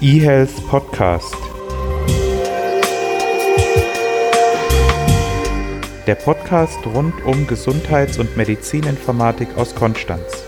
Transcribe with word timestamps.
eHealth 0.00 0.64
Podcast. 0.68 1.34
Der 6.06 6.14
Podcast 6.14 6.78
rund 6.86 7.14
um 7.24 7.48
Gesundheits- 7.48 8.16
und 8.16 8.36
Medizininformatik 8.36 9.48
aus 9.56 9.74
Konstanz. 9.74 10.47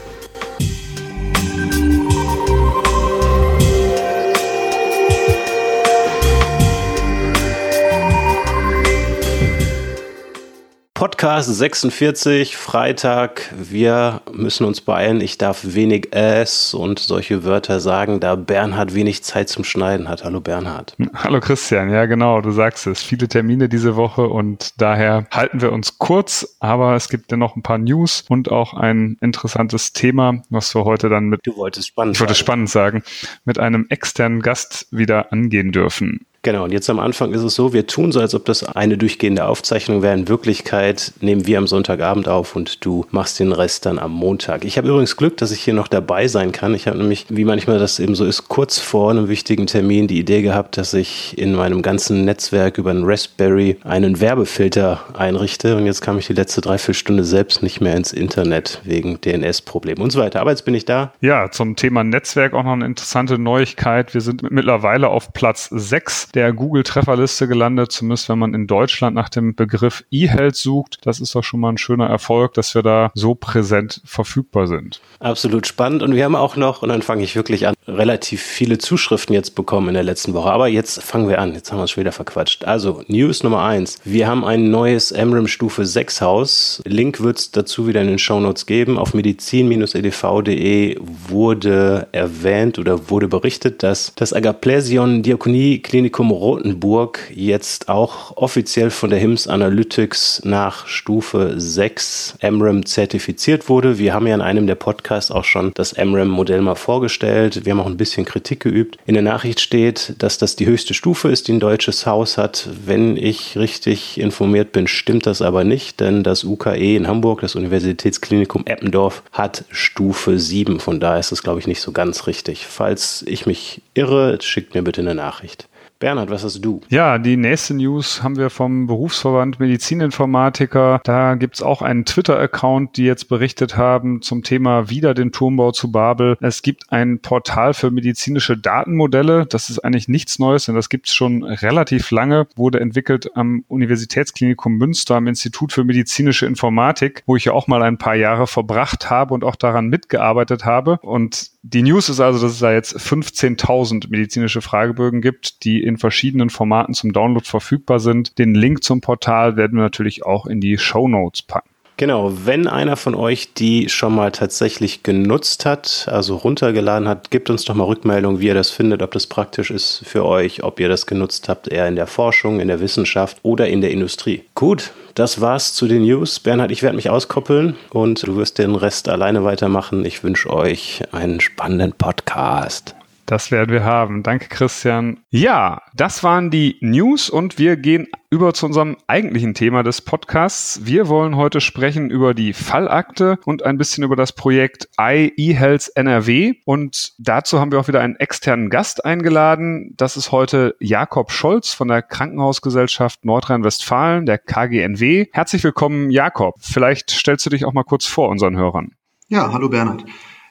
Podcast 11.01 11.49
46, 11.57 12.59
Freitag. 12.59 13.55
Wir 13.57 14.21
müssen 14.35 14.67
uns 14.67 14.83
beeilen. 14.83 15.23
Ich 15.23 15.39
darf 15.39 15.61
wenig 15.65 16.15
S 16.15 16.75
und 16.75 16.99
solche 16.99 17.43
Wörter 17.43 17.81
sagen, 17.81 18.21
da 18.21 18.37
Bernhard 18.37 18.95
wenig 18.95 19.25
Zeit 19.25 19.49
zum 19.49 19.65
Schneiden 19.65 20.11
hat. 20.11 20.25
Hallo 20.25 20.43
Bernhard. 20.43 20.95
Hallo 21.15 21.41
Christian, 21.41 21.89
ja 21.89 22.05
genau, 22.05 22.43
du 22.43 22.51
sagst 22.51 22.87
es. 22.87 23.03
Viele 23.03 23.29
Termine 23.29 23.71
diese 23.71 23.97
Woche 23.97 24.29
und 24.29 24.75
daher 24.77 25.27
halten 25.31 25.63
wir 25.63 25.73
uns 25.73 25.97
kurz, 25.97 26.59
aber 26.61 26.97
es 26.97 27.09
gibt 27.09 27.31
ja 27.31 27.39
noch 27.39 27.57
ein 27.57 27.63
paar 27.63 27.79
News 27.79 28.27
und 28.29 28.51
auch 28.51 28.75
ein 28.75 29.17
interessantes 29.23 29.95
Thema, 29.95 30.43
was 30.51 30.75
wir 30.75 30.85
heute 30.85 31.09
dann 31.09 31.31
mit. 31.31 31.41
Du 31.45 31.57
wolltest 31.57 31.89
spannend 31.89 32.17
ich 32.17 32.21
wollte 32.21 32.35
spannend 32.35 32.69
sagen, 32.69 33.03
mit 33.47 33.59
einem 33.59 33.87
externen 33.89 34.43
Gast 34.43 34.87
wieder 34.91 35.33
angehen 35.33 35.73
dürfen. 35.73 36.27
Genau, 36.43 36.65
und 36.65 36.73
jetzt 36.73 36.89
am 36.89 37.01
Anfang 37.01 37.35
ist 37.35 37.43
es 37.43 37.55
so, 37.55 37.75
wir 37.75 37.87
tun 37.87 38.13
so, 38.13 38.21
als 38.21 38.35
ob 38.35 38.47
das 38.47 38.65
eine 38.65 38.97
durchgehende 38.97 39.45
Aufzeichnung 39.45 40.01
wäre. 40.01 40.15
In 40.15 40.27
Wirklichkeit 40.27 41.13
nehmen 41.21 41.47
wir 41.47 41.59
am 41.59 41.67
Sonntagabend 41.67 42.29
auf 42.29 42.57
und 42.57 42.83
du 42.83 43.05
machst 43.11 43.39
den 43.41 43.53
Rest 43.53 43.85
dann 43.85 43.99
am 43.99 44.13
Montag. 44.13 44.65
Ich 44.65 44.79
habe 44.79 44.89
übrigens 44.89 45.19
Glück, 45.19 45.37
dass 45.37 45.51
ich 45.51 45.61
hier 45.61 45.75
noch 45.75 45.87
dabei 45.87 46.29
sein 46.29 46.51
kann. 46.51 46.75
Ich 46.75 46.87
habe 46.87 46.97
nämlich, 46.97 47.27
wie 47.29 47.45
manchmal 47.45 47.79
das 47.79 47.99
eben 47.99 48.15
so 48.15 48.25
ist, 48.25 48.49
kurz 48.49 48.79
vor 48.79 49.11
einem 49.11 49.29
wichtigen 49.29 49.67
Termin 49.67 50.07
die 50.07 50.19
Idee 50.19 50.41
gehabt, 50.41 50.79
dass 50.79 50.95
ich 50.95 51.37
in 51.37 51.55
meinem 51.55 51.83
ganzen 51.83 52.25
Netzwerk 52.25 52.79
über 52.79 52.91
einen 52.91 53.05
Raspberry 53.05 53.77
einen 53.85 54.21
Werbefilter 54.23 55.01
einrichte. 55.13 55.77
Und 55.77 55.85
jetzt 55.85 56.01
kam 56.01 56.17
ich 56.17 56.27
die 56.27 56.33
letzte 56.33 56.63
Dreiviertelstunde 56.63 57.25
selbst 57.25 57.63
nicht 57.63 57.83
mehr 57.83 57.97
ins 57.97 58.15
Internet 58.15 58.81
wegen 58.85 59.21
DNS-Problemen 59.21 60.01
und 60.01 60.11
so 60.11 60.21
weiter. 60.21 60.41
Aber 60.41 60.53
jetzt 60.53 60.65
bin 60.65 60.75
ich 60.75 60.87
da. 60.87 61.13
Ja, 61.21 61.51
zum 61.51 61.77
Thema 61.77 62.03
Netzwerk 62.03 62.55
auch 62.55 62.65
noch 62.65 62.73
eine 62.73 62.87
interessante 62.87 63.39
Neuigkeit. 63.39 64.15
Wir 64.15 64.23
sind 64.23 64.51
mittlerweile 64.51 65.09
auf 65.09 65.35
Platz 65.35 65.69
6 65.71 66.30
der 66.35 66.53
Google-Trefferliste 66.53 67.49
gelandet, 67.49 67.93
zumindest 67.93 68.29
wenn 68.29 68.39
man 68.39 68.55
in 68.55 68.67
Deutschland 68.67 69.15
nach 69.15 69.29
dem 69.29 69.55
Begriff 69.55 70.05
E-Health 70.11 70.57
sucht. 70.57 70.99
Das 71.03 71.21
ist 71.21 71.35
doch 71.35 71.45
schon 71.45 71.61
mal 71.61 71.71
ein 71.71 71.79
schöner 71.79 72.07
Erfolg, 72.07 72.55
dass 72.55 72.75
wir 72.75 72.83
da 72.83 73.11
so 73.15 73.35
präsent 73.35 74.01
verfügbar 74.05 74.67
sind. 74.67 75.01
Absolut 75.19 75.67
spannend. 75.67 76.03
Und 76.03 76.15
wir 76.15 76.25
haben 76.25 76.37
auch 76.37 76.57
noch, 76.57 76.83
und 76.83 76.89
dann 76.89 77.03
fange 77.03 77.25
ich 77.25 77.37
wirklich 77.37 77.67
an, 77.67 77.75
relativ 77.87 78.43
viele 78.43 78.79
Zuschriften 78.79 79.35
jetzt 79.35 79.55
bekommen 79.55 79.89
in 79.89 79.95
der 79.95 80.03
letzten 80.03 80.35
Woche. 80.35 80.51
Aber 80.51 80.69
jetzt 80.69 81.03
fangen 81.03 81.29
wir 81.29 81.41
an. 81.41 81.55
Jetzt 81.55 81.73
haben 81.73 81.79
wir 81.79 81.85
es 81.85 81.91
schon 81.91 82.03
wieder 82.03 82.13
verquatscht. 82.13 82.65
Also, 82.65 83.03
News 83.09 83.43
Nummer 83.43 83.63
eins. 83.63 83.99
Wir 84.05 84.29
haben 84.29 84.45
ein 84.45 84.71
neues 84.71 85.13
MRIM 85.13 85.49
Stufe 85.49 85.85
6 85.85 86.21
Haus. 86.21 86.83
Link 86.87 87.21
wird 87.21 87.39
es 87.39 87.51
dazu 87.51 87.87
wieder 87.87 88.01
in 88.01 88.07
den 88.07 88.19
Show 88.19 88.41
Notes 88.41 88.67
geben. 88.67 88.99
Auf 88.99 89.15
medizin-edv.de 89.15 90.97
wurde 91.29 92.09
erwähnt 92.13 92.79
oder 92.79 93.11
wurde 93.11 93.29
berichtet, 93.29 93.83
dass 93.83 94.13
das 94.17 94.33
Agaplesion 94.33 95.23
Diakonie 95.23 95.81
Klinikum 95.81 96.20
Klinikum 96.21 96.37
Rotenburg 96.37 97.19
jetzt 97.35 97.89
auch 97.89 98.37
offiziell 98.37 98.91
von 98.91 99.09
der 99.09 99.19
HIMS 99.19 99.47
Analytics 99.47 100.43
nach 100.45 100.87
Stufe 100.87 101.55
6 101.57 102.35
MRAM 102.43 102.85
zertifiziert 102.85 103.71
wurde. 103.71 103.99
Wir 103.99 104.13
haben 104.13 104.27
ja 104.27 104.35
in 104.35 104.43
einem 104.43 104.67
der 104.67 104.75
Podcasts 104.75 105.31
auch 105.31 105.45
schon 105.45 105.73
das 105.73 105.97
MRAM-Modell 105.97 106.61
mal 106.61 106.75
vorgestellt. 106.75 107.65
Wir 107.65 107.73
haben 107.73 107.81
auch 107.81 107.87
ein 107.87 107.97
bisschen 107.97 108.27
Kritik 108.27 108.61
geübt. 108.61 108.99
In 109.07 109.15
der 109.15 109.23
Nachricht 109.23 109.61
steht, 109.61 110.15
dass 110.19 110.37
das 110.37 110.57
die 110.57 110.67
höchste 110.67 110.93
Stufe 110.93 111.31
ist, 111.31 111.49
die 111.49 111.55
ein 111.55 111.61
deutsches 111.61 112.05
Haus 112.05 112.37
hat. 112.37 112.69
Wenn 112.85 113.17
ich 113.17 113.57
richtig 113.57 114.21
informiert 114.21 114.73
bin, 114.73 114.89
stimmt 114.89 115.25
das 115.25 115.41
aber 115.41 115.65
nicht, 115.65 116.01
denn 116.01 116.23
das 116.23 116.45
UKE 116.45 116.97
in 116.97 117.09
Hamburg, 117.09 117.41
das 117.41 117.55
Universitätsklinikum 117.55 118.67
Eppendorf, 118.67 119.23
hat 119.33 119.65
Stufe 119.71 120.39
7. 120.39 120.81
Von 120.81 121.01
daher 121.01 121.21
ist 121.21 121.33
es, 121.33 121.43
glaube 121.43 121.61
ich, 121.61 121.67
nicht 121.67 121.81
so 121.81 121.93
ganz 121.93 122.27
richtig. 122.27 122.67
Falls 122.67 123.25
ich 123.27 123.47
mich 123.47 123.81
irre, 123.95 124.37
schickt 124.43 124.75
mir 124.75 124.83
bitte 124.83 125.01
eine 125.01 125.15
Nachricht. 125.15 125.70
Bernhard, 126.01 126.31
was 126.31 126.45
hast 126.45 126.65
du? 126.65 126.81
Ja, 126.89 127.19
die 127.19 127.37
nächste 127.37 127.75
News 127.75 128.23
haben 128.23 128.39
wir 128.39 128.49
vom 128.49 128.87
Berufsverband 128.87 129.61
Medizininformatiker. 129.61 131.03
Da 131.05 131.35
gibt's 131.35 131.61
auch 131.61 131.83
einen 131.83 132.07
Twitter-Account, 132.07 132.97
die 132.97 133.05
jetzt 133.05 133.29
berichtet 133.29 133.77
haben 133.77 134.23
zum 134.23 134.43
Thema 134.43 134.89
wieder 134.89 135.13
den 135.13 135.31
Turmbau 135.31 135.73
zu 135.73 135.93
Babel. 135.93 136.39
Es 136.41 136.63
gibt 136.63 136.91
ein 136.91 137.21
Portal 137.21 137.75
für 137.75 137.91
medizinische 137.91 138.57
Datenmodelle. 138.57 139.45
Das 139.45 139.69
ist 139.69 139.81
eigentlich 139.81 140.09
nichts 140.09 140.39
Neues, 140.39 140.65
denn 140.65 140.75
das 140.75 140.89
gibt's 140.89 141.13
schon 141.15 141.43
relativ 141.43 142.11
lange. 142.11 142.47
Wurde 142.57 142.81
entwickelt 142.81 143.37
am 143.37 143.65
Universitätsklinikum 143.69 144.79
Münster, 144.79 145.17
am 145.17 145.27
Institut 145.27 145.73
für 145.75 145.85
medizinische 145.85 146.47
Informatik, 146.47 147.23
wo 147.27 147.37
ich 147.37 147.45
ja 147.45 147.53
auch 147.53 147.67
mal 147.67 147.83
ein 147.83 147.99
paar 147.99 148.17
Jahre 148.17 148.47
verbracht 148.47 149.11
habe 149.11 149.35
und 149.35 149.45
auch 149.45 149.57
daran 149.57 149.89
mitgearbeitet 149.89 150.65
habe. 150.65 150.99
Und 151.03 151.51
die 151.63 151.83
News 151.83 152.09
ist 152.09 152.21
also, 152.21 152.41
dass 152.41 152.53
es 152.53 152.59
da 152.61 152.73
jetzt 152.73 152.97
15.000 152.97 154.09
medizinische 154.09 154.63
Fragebögen 154.63 155.21
gibt, 155.21 155.63
die 155.65 155.70
in 155.79 155.99
verschiedenen 155.99 156.51
Formaten 156.51 156.95
zum 156.95 157.13
Download 157.13 157.47
verfügbar 157.47 158.01
sind. 158.01 158.39
Den 158.39 158.55
Link 158.55 158.83
zum 158.83 159.01
Portal 159.01 159.57
werden 159.57 159.77
wir 159.77 159.83
natürlich 159.83 160.25
auch 160.27 160.47
in 160.47 160.61
die 160.61 160.79
Show 160.79 161.07
Notes 161.07 161.43
packen. 161.43 161.71
Genau, 162.01 162.33
wenn 162.47 162.67
einer 162.67 162.97
von 162.97 163.15
euch 163.15 163.53
die 163.53 163.91
schon 163.91 164.15
mal 164.15 164.33
tatsächlich 164.33 165.03
genutzt 165.03 165.67
hat, 165.67 166.07
also 166.11 166.37
runtergeladen 166.37 167.07
hat, 167.07 167.31
gebt 167.31 167.51
uns 167.51 167.67
doch 167.67 167.75
mal 167.75 167.85
Rückmeldung, 167.85 168.41
wie 168.41 168.47
ihr 168.47 168.55
das 168.55 168.71
findet, 168.71 169.03
ob 169.03 169.11
das 169.11 169.27
praktisch 169.27 169.71
ist 169.71 170.03
für 170.07 170.25
euch, 170.25 170.63
ob 170.63 170.81
ihr 170.81 170.89
das 170.89 171.05
genutzt 171.05 171.51
habt, 171.51 171.69
eher 171.69 171.87
in 171.89 171.97
der 171.97 172.07
Forschung, 172.07 172.59
in 172.59 172.69
der 172.69 172.81
Wissenschaft 172.81 173.37
oder 173.43 173.69
in 173.69 173.83
der 173.83 173.91
Industrie. 173.91 174.45
Gut, 174.55 174.93
das 175.15 175.43
war's 175.43 175.75
zu 175.75 175.89
den 175.89 176.01
News. 176.01 176.41
Bernhard, 176.41 176.71
ich 176.71 176.83
werde 176.83 176.97
mich 176.97 177.11
auskoppeln 177.11 177.77
und 177.91 178.27
du 178.27 178.35
wirst 178.35 178.57
den 178.57 178.77
Rest 178.77 179.11
alleine 179.11 179.45
weitermachen. 179.45 180.07
Ich 180.07 180.25
wünsche 180.25 180.49
euch 180.49 181.03
einen 181.13 181.41
spannenden 181.41 181.93
Podcast. 181.93 182.95
Das 183.31 183.53
werden 183.53 183.71
wir 183.71 183.85
haben. 183.85 184.25
Danke, 184.25 184.49
Christian. 184.49 185.21
Ja, 185.31 185.83
das 185.95 186.25
waren 186.25 186.51
die 186.51 186.79
News 186.81 187.31
und 187.31 187.59
wir 187.59 187.77
gehen 187.77 188.09
über 188.29 188.53
zu 188.55 188.67
unserem 188.67 188.97
eigentlichen 189.07 189.55
Thema 189.55 189.85
des 189.85 190.01
Podcasts. 190.01 190.85
Wir 190.85 191.07
wollen 191.07 191.37
heute 191.37 191.61
sprechen 191.61 192.11
über 192.11 192.35
die 192.35 192.53
Fallakte 192.53 193.39
und 193.45 193.65
ein 193.65 193.79
bisschen 193.79 194.03
über 194.03 194.17
das 194.17 194.33
Projekt 194.33 194.89
iEhealth 194.99 195.93
NRW. 195.95 196.55
Und 196.65 197.13
dazu 197.19 197.61
haben 197.61 197.71
wir 197.71 197.79
auch 197.79 197.87
wieder 197.87 198.01
einen 198.01 198.17
externen 198.17 198.69
Gast 198.69 199.05
eingeladen. 199.05 199.95
Das 199.97 200.17
ist 200.17 200.33
heute 200.33 200.75
Jakob 200.81 201.31
Scholz 201.31 201.73
von 201.73 201.87
der 201.87 202.03
Krankenhausgesellschaft 202.03 203.25
Nordrhein-Westfalen, 203.25 204.27
der 204.27 204.39
KGNW. 204.39 205.27
Herzlich 205.31 205.63
willkommen, 205.63 206.11
Jakob. 206.11 206.57
Vielleicht 206.59 207.13
stellst 207.13 207.47
du 207.47 207.51
dich 207.51 207.65
auch 207.65 207.75
mal 207.75 207.85
kurz 207.85 208.07
vor 208.07 208.29
unseren 208.29 208.57
Hörern. 208.57 208.97
Ja, 209.29 209.53
hallo 209.53 209.69
Bernhard. 209.69 210.05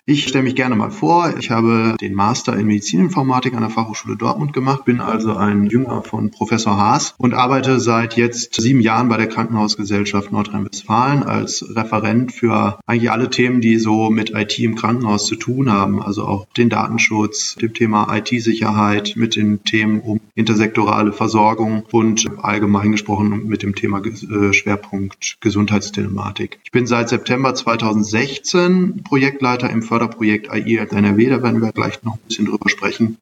Ich 0.10 0.28
stelle 0.28 0.44
mich 0.44 0.56
gerne 0.56 0.76
mal 0.76 0.90
vor. 0.90 1.36
Ich 1.38 1.52
habe 1.52 1.96
den 2.02 2.16
Master 2.16 2.58
in 2.58 2.66
Medizininformatik 2.66 3.54
an 3.54 3.62
der 3.62 3.70
Fachhochschule 3.70 4.18
Dortmund 4.18 4.54
gemacht, 4.54 4.84
bin 4.84 5.02
also 5.02 5.36
ein 5.36 5.68
Jünger 5.68 6.02
von 6.02 6.32
Professor 6.32 6.78
Haas 6.78 7.14
und 7.20 7.36
arbeite 7.36 7.80
seit 7.80 8.18
jetzt 8.18 8.60
sieben 8.60 8.80
Jahren 8.80 9.08
bei 9.08 9.18
der 9.18 9.28
Krankenhausgesellschaft 9.28 10.32
Nordrhein-Westfalen 10.32 11.22
als 11.22 11.64
Referent 11.76 12.32
für 12.32 12.80
eigentlich 12.88 13.12
alle 13.12 13.30
Themen, 13.30 13.62
die 13.62 13.78
so 13.78 14.10
mit 14.10 14.32
IT 14.32 14.58
im 14.58 14.74
Krankenhaus 14.74 15.28
zu 15.28 15.36
tun 15.36 15.72
haben. 15.72 16.02
Also 16.02 16.26
auch 16.26 16.48
den 16.58 16.70
Datenschutz, 16.70 17.54
dem 17.54 17.76
Thema 17.76 18.12
IT-Sicherheit, 18.12 19.14
mit 19.16 19.36
den 19.36 19.64
Themen 19.64 20.00
um 20.00 20.22
intersektorale 20.40 21.14
Versorgung 21.14 21.84
und 21.92 22.26
allgemein 22.42 22.92
gesprochen 22.92 23.48
mit 23.48 23.62
dem 23.62 23.76
Thema 23.76 24.02
äh, 24.04 24.54
Schwerpunkt 24.54 25.38
Gesundheitstelematik. 25.40 26.60
Ich 26.64 26.72
bin 26.72 26.88
seit 26.88 27.10
September 27.10 27.54
2016 27.54 29.04
Projektleiter 29.04 29.70
im 29.70 29.84
Förder 29.84 30.00
Förderprojekt 30.00 30.50
AI 30.50 30.88
NRW, 30.90 31.30
da 31.30 31.44
werden 31.44 31.62
wir 31.62 31.74
gleich 31.74 32.02
noch 32.04 32.16
ein 32.16 32.22
bisschen 32.28 32.46
drüber 32.46 32.70
sprechen. 32.70 33.18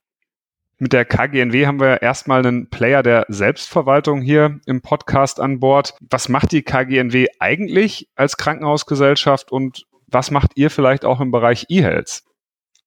Mit 0.79 0.93
der 0.93 1.05
KGNW 1.05 1.65
haben 1.65 1.79
wir 1.79 2.03
erstmal 2.03 2.45
einen 2.45 2.69
Player 2.69 3.01
der 3.01 3.25
Selbstverwaltung 3.29 4.21
hier 4.21 4.59
im 4.67 4.81
Podcast 4.81 5.39
an 5.39 5.59
Bord. 5.59 5.95
Was 6.11 6.29
macht 6.29 6.51
die 6.51 6.61
KGNW 6.61 7.27
eigentlich 7.39 8.07
als 8.15 8.37
Krankenhausgesellschaft 8.37 9.51
und 9.51 9.87
was 10.05 10.29
macht 10.29 10.51
ihr 10.55 10.69
vielleicht 10.69 11.03
auch 11.03 11.19
im 11.19 11.31
Bereich 11.31 11.65
E-Health? 11.69 12.21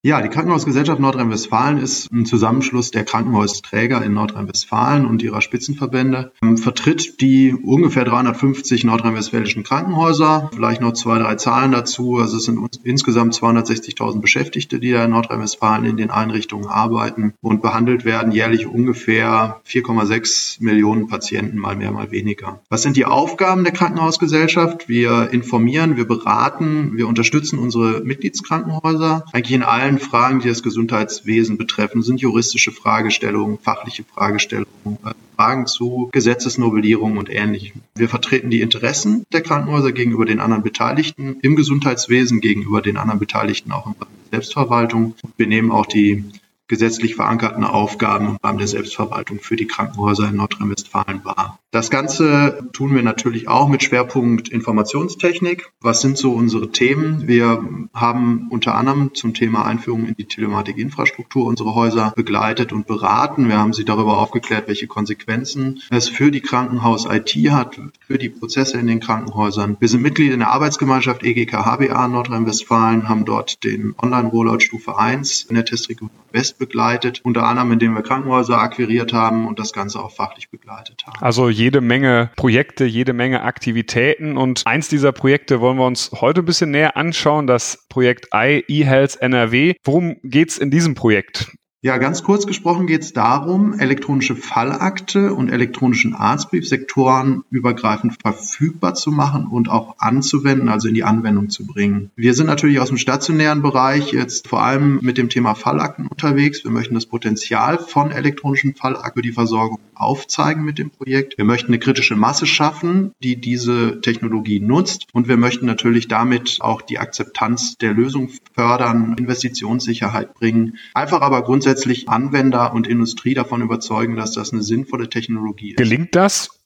Ja, 0.02 0.22
die 0.22 0.30
Krankenhausgesellschaft 0.30 0.98
Nordrhein-Westfalen 0.98 1.76
ist 1.76 2.10
ein 2.10 2.24
Zusammenschluss 2.24 2.90
der 2.90 3.04
Krankenhausträger 3.04 4.02
in 4.02 4.14
Nordrhein-Westfalen 4.14 5.04
und 5.04 5.20
ihrer 5.20 5.42
Spitzenverbände, 5.42 6.32
ähm, 6.40 6.56
vertritt 6.56 7.20
die 7.20 7.52
ungefähr 7.52 8.06
350 8.06 8.84
nordrhein-westfälischen 8.84 9.62
Krankenhäuser, 9.62 10.50
vielleicht 10.54 10.80
noch 10.80 10.94
zwei, 10.94 11.18
drei 11.18 11.34
Zahlen 11.34 11.72
dazu. 11.72 12.16
Also 12.16 12.38
es 12.38 12.44
sind 12.44 12.78
insgesamt 12.82 13.34
260.000 13.34 14.22
Beschäftigte, 14.22 14.80
die 14.80 14.90
da 14.90 15.04
in 15.04 15.10
Nordrhein-Westfalen 15.10 15.84
in 15.84 15.98
den 15.98 16.10
Einrichtungen 16.10 16.66
arbeiten 16.66 17.34
und 17.42 17.60
behandelt 17.60 18.06
werden 18.06 18.32
jährlich 18.32 18.66
ungefähr 18.66 19.60
4,6 19.68 20.62
Millionen 20.64 21.08
Patienten, 21.08 21.58
mal 21.58 21.76
mehr, 21.76 21.90
mal 21.90 22.10
weniger. 22.10 22.62
Was 22.70 22.80
sind 22.80 22.96
die 22.96 23.04
Aufgaben 23.04 23.64
der 23.64 23.74
Krankenhausgesellschaft? 23.74 24.88
Wir 24.88 25.28
informieren, 25.30 25.98
wir 25.98 26.08
beraten, 26.08 26.96
wir 26.96 27.06
unterstützen 27.06 27.58
unsere 27.58 28.00
Mitgliedskrankenhäuser 28.00 29.26
eigentlich 29.34 29.52
in 29.54 29.62
allen 29.62 29.89
allen 29.90 29.98
Fragen, 29.98 30.38
die 30.38 30.48
das 30.48 30.62
Gesundheitswesen 30.62 31.58
betreffen, 31.58 32.02
sind 32.02 32.20
juristische 32.20 32.70
Fragestellungen, 32.70 33.58
fachliche 33.58 34.04
Fragestellungen, 34.04 34.68
äh, 35.04 35.10
Fragen 35.34 35.66
zu 35.66 36.10
Gesetzesnovellierung 36.12 37.16
und 37.16 37.28
Ähnlichem. 37.28 37.80
Wir 37.96 38.08
vertreten 38.08 38.50
die 38.50 38.60
Interessen 38.60 39.24
der 39.32 39.40
Krankenhäuser 39.40 39.90
gegenüber 39.90 40.26
den 40.26 40.38
anderen 40.38 40.62
Beteiligten 40.62 41.38
im 41.42 41.56
Gesundheitswesen, 41.56 42.40
gegenüber 42.40 42.82
den 42.82 42.96
anderen 42.98 43.18
Beteiligten 43.18 43.72
auch 43.72 43.86
in 43.86 43.94
der 43.98 44.06
Selbstverwaltung. 44.30 45.14
Wir 45.36 45.48
nehmen 45.48 45.72
auch 45.72 45.86
die 45.86 46.24
gesetzlich 46.68 47.16
verankerten 47.16 47.64
Aufgaben 47.64 48.28
im 48.28 48.36
Rahmen 48.36 48.58
der 48.58 48.68
Selbstverwaltung 48.68 49.40
für 49.40 49.56
die 49.56 49.66
Krankenhäuser 49.66 50.28
in 50.28 50.36
Nordrhein-Westfalen 50.36 51.24
wahr. 51.24 51.58
Das 51.72 51.88
Ganze 51.88 52.68
tun 52.72 52.96
wir 52.96 53.02
natürlich 53.04 53.46
auch 53.46 53.68
mit 53.68 53.84
Schwerpunkt 53.84 54.48
Informationstechnik. 54.48 55.70
Was 55.80 56.00
sind 56.00 56.18
so 56.18 56.32
unsere 56.32 56.72
Themen? 56.72 57.28
Wir 57.28 57.64
haben 57.94 58.48
unter 58.50 58.74
anderem 58.74 59.14
zum 59.14 59.34
Thema 59.34 59.64
Einführung 59.64 60.06
in 60.06 60.16
die 60.16 60.24
Telematikinfrastruktur 60.24 61.46
unsere 61.46 61.76
Häuser 61.76 62.12
begleitet 62.16 62.72
und 62.72 62.88
beraten. 62.88 63.46
Wir 63.46 63.58
haben 63.58 63.72
sie 63.72 63.84
darüber 63.84 64.18
aufgeklärt, 64.18 64.66
welche 64.66 64.88
Konsequenzen 64.88 65.80
es 65.90 66.08
für 66.08 66.32
die 66.32 66.40
Krankenhaus-IT 66.40 67.36
hat, 67.52 67.80
für 68.00 68.18
die 68.18 68.30
Prozesse 68.30 68.76
in 68.76 68.88
den 68.88 68.98
Krankenhäusern. 68.98 69.76
Wir 69.78 69.88
sind 69.88 70.02
Mitglied 70.02 70.32
in 70.32 70.40
der 70.40 70.50
Arbeitsgemeinschaft 70.50 71.22
EGK 71.22 71.52
HBA 71.52 72.08
Nordrhein-Westfalen, 72.08 73.08
haben 73.08 73.24
dort 73.24 73.62
den 73.62 73.94
Online-Rollout 73.96 74.58
Stufe 74.58 74.98
1 74.98 75.44
in 75.44 75.54
der 75.54 75.64
Testregion 75.64 76.10
West 76.32 76.58
begleitet, 76.58 77.20
unter 77.24 77.44
anderem 77.44 77.72
indem 77.72 77.94
wir 77.94 78.02
Krankenhäuser 78.02 78.58
akquiriert 78.58 79.12
haben 79.12 79.46
und 79.46 79.58
das 79.58 79.72
Ganze 79.72 80.00
auch 80.00 80.12
fachlich 80.12 80.50
begleitet 80.50 81.04
haben. 81.06 81.20
Also 81.20 81.48
jede 81.60 81.82
Menge 81.82 82.30
Projekte, 82.36 82.86
jede 82.86 83.12
Menge 83.12 83.42
Aktivitäten 83.42 84.38
und 84.38 84.62
eins 84.64 84.88
dieser 84.88 85.12
Projekte 85.12 85.60
wollen 85.60 85.76
wir 85.76 85.86
uns 85.86 86.10
heute 86.12 86.40
ein 86.40 86.46
bisschen 86.46 86.70
näher 86.70 86.96
anschauen, 86.96 87.46
das 87.46 87.86
Projekt 87.90 88.28
I 88.34 88.64
eHealth 88.66 89.16
NRW. 89.20 89.74
Worum 89.84 90.16
geht's 90.22 90.56
in 90.56 90.70
diesem 90.70 90.94
Projekt? 90.94 91.52
Ja, 91.82 91.96
ganz 91.96 92.22
kurz 92.22 92.46
gesprochen 92.46 92.86
geht 92.86 93.00
es 93.00 93.14
darum, 93.14 93.72
elektronische 93.72 94.36
Fallakte 94.36 95.32
und 95.32 95.48
elektronischen 95.48 96.12
Arztbrief 96.12 96.68
sektorenübergreifend 96.68 98.18
verfügbar 98.20 98.92
zu 98.92 99.10
machen 99.10 99.46
und 99.46 99.70
auch 99.70 99.94
anzuwenden, 99.96 100.68
also 100.68 100.88
in 100.88 100.94
die 100.94 101.04
Anwendung 101.04 101.48
zu 101.48 101.66
bringen. 101.66 102.10
Wir 102.16 102.34
sind 102.34 102.48
natürlich 102.48 102.80
aus 102.80 102.88
dem 102.88 102.98
stationären 102.98 103.62
Bereich 103.62 104.12
jetzt 104.12 104.46
vor 104.46 104.62
allem 104.62 104.98
mit 105.00 105.16
dem 105.16 105.30
Thema 105.30 105.54
Fallakten 105.54 106.06
unterwegs. 106.06 106.64
Wir 106.64 106.70
möchten 106.70 106.92
das 106.92 107.06
Potenzial 107.06 107.78
von 107.78 108.10
elektronischen 108.10 108.74
Fallakten 108.74 109.14
für 109.14 109.22
die 109.22 109.32
Versorgung 109.32 109.78
aufzeigen 109.94 110.64
mit 110.64 110.78
dem 110.78 110.90
Projekt. 110.90 111.38
Wir 111.38 111.46
möchten 111.46 111.68
eine 111.68 111.78
kritische 111.78 112.14
Masse 112.14 112.44
schaffen, 112.44 113.12
die 113.22 113.40
diese 113.40 114.02
Technologie 114.02 114.60
nutzt 114.60 115.06
und 115.14 115.28
wir 115.28 115.38
möchten 115.38 115.64
natürlich 115.64 116.08
damit 116.08 116.58
auch 116.60 116.82
die 116.82 116.98
Akzeptanz 116.98 117.78
der 117.78 117.94
Lösung 117.94 118.28
fördern, 118.54 119.14
Investitionssicherheit 119.18 120.34
bringen, 120.34 120.76
einfach 120.92 121.22
aber 121.22 121.42
grundsätzlich 121.42 121.69
grundsätzlich 121.70 122.08
Anwender 122.08 122.74
und 122.74 122.88
Industrie 122.88 123.34
davon 123.34 123.62
überzeugen, 123.62 124.16
dass 124.16 124.32
das 124.32 124.52
eine 124.52 124.62
sinnvolle 124.62 125.08
Technologie 125.08 125.70
ist. 125.70 125.76
Gelingt 125.76 126.16
das? 126.16 126.59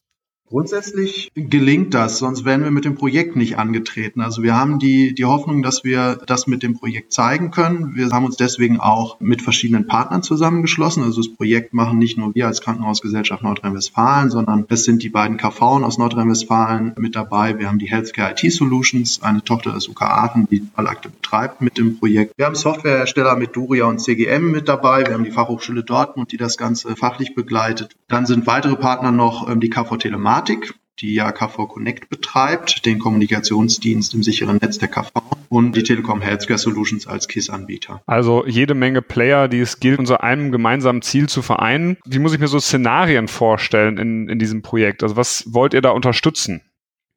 Grundsätzlich 0.47 1.31
gelingt 1.33 1.95
das, 1.95 2.19
sonst 2.19 2.45
wären 2.45 2.63
wir 2.63 2.69
mit 2.69 2.85
dem 2.85 2.93
Projekt 2.93 3.35
nicht 3.35 3.57
angetreten. 3.57 4.21
Also 4.21 4.43
wir 4.43 4.55
haben 4.55 4.77
die, 4.77 5.15
die 5.15 5.25
Hoffnung, 5.25 5.63
dass 5.63 5.83
wir 5.83 6.19
das 6.27 6.45
mit 6.45 6.61
dem 6.61 6.77
Projekt 6.77 7.13
zeigen 7.13 7.49
können. 7.49 7.95
Wir 7.95 8.11
haben 8.11 8.25
uns 8.25 8.37
deswegen 8.37 8.79
auch 8.79 9.19
mit 9.19 9.41
verschiedenen 9.41 9.87
Partnern 9.87 10.21
zusammengeschlossen. 10.21 11.01
Also 11.01 11.23
das 11.23 11.33
Projekt 11.33 11.73
machen 11.73 11.97
nicht 11.97 12.19
nur 12.19 12.35
wir 12.35 12.45
als 12.45 12.61
Krankenhausgesellschaft 12.61 13.41
Nordrhein-Westfalen, 13.41 14.29
sondern 14.29 14.65
es 14.69 14.83
sind 14.83 15.01
die 15.01 15.09
beiden 15.09 15.37
KV 15.37 15.61
aus 15.83 15.97
Nordrhein-Westfalen 15.97 16.93
mit 16.99 17.15
dabei. 17.15 17.57
Wir 17.57 17.67
haben 17.67 17.79
die 17.79 17.89
Healthcare 17.89 18.35
IT 18.37 18.53
Solutions, 18.53 19.23
eine 19.23 19.43
Tochter 19.43 19.73
des 19.73 19.89
UK 19.89 20.03
Aachen, 20.03 20.47
die 20.51 20.61
Fallakte 20.75 21.09
betreibt 21.09 21.61
mit 21.61 21.79
dem 21.79 21.97
Projekt. 21.97 22.33
Wir 22.37 22.45
haben 22.45 22.55
Softwarehersteller 22.55 23.35
mit 23.35 23.55
Duria 23.55 23.85
und 23.85 23.97
CGM 23.97 24.51
mit 24.51 24.67
dabei. 24.69 25.07
Wir 25.07 25.15
haben 25.15 25.23
die 25.23 25.31
Fachhochschule 25.31 25.83
Dortmund, 25.83 26.31
die 26.31 26.37
das 26.37 26.55
Ganze 26.55 26.95
fachlich 26.95 27.33
begleitet. 27.33 27.95
Dann 28.07 28.27
sind 28.27 28.45
weitere 28.45 28.75
Partner 28.75 29.11
noch 29.11 29.49
ähm, 29.49 29.59
die 29.59 29.71
KV 29.71 29.97
Telematik 29.97 30.34
Informatik, 30.35 30.73
die 30.99 31.13
ja 31.13 31.31
KV 31.31 31.69
Connect 31.69 32.09
betreibt, 32.09 32.85
den 32.85 32.99
Kommunikationsdienst 32.99 34.13
im 34.13 34.21
sicheren 34.21 34.57
Netz 34.57 34.77
der 34.77 34.89
KV 34.89 35.09
und 35.47 35.77
die 35.77 35.83
Telekom 35.83 36.21
Healthcare 36.21 36.57
Solutions 36.57 37.07
als 37.07 37.29
KISS-Anbieter. 37.29 38.01
Also 38.05 38.45
jede 38.45 38.73
Menge 38.73 39.01
Player, 39.01 39.47
die 39.47 39.61
es 39.61 39.79
gilt, 39.79 39.97
unter 39.97 40.23
einem 40.23 40.51
gemeinsamen 40.51 41.01
Ziel 41.01 41.29
zu 41.29 41.41
vereinen. 41.41 41.95
Wie 42.05 42.19
muss 42.19 42.33
ich 42.33 42.39
mir 42.39 42.49
so 42.49 42.59
Szenarien 42.59 43.29
vorstellen 43.29 43.97
in, 43.97 44.27
in 44.27 44.37
diesem 44.37 44.61
Projekt? 44.61 45.03
Also 45.03 45.15
was 45.15 45.45
wollt 45.47 45.73
ihr 45.73 45.81
da 45.81 45.91
unterstützen? 45.91 46.61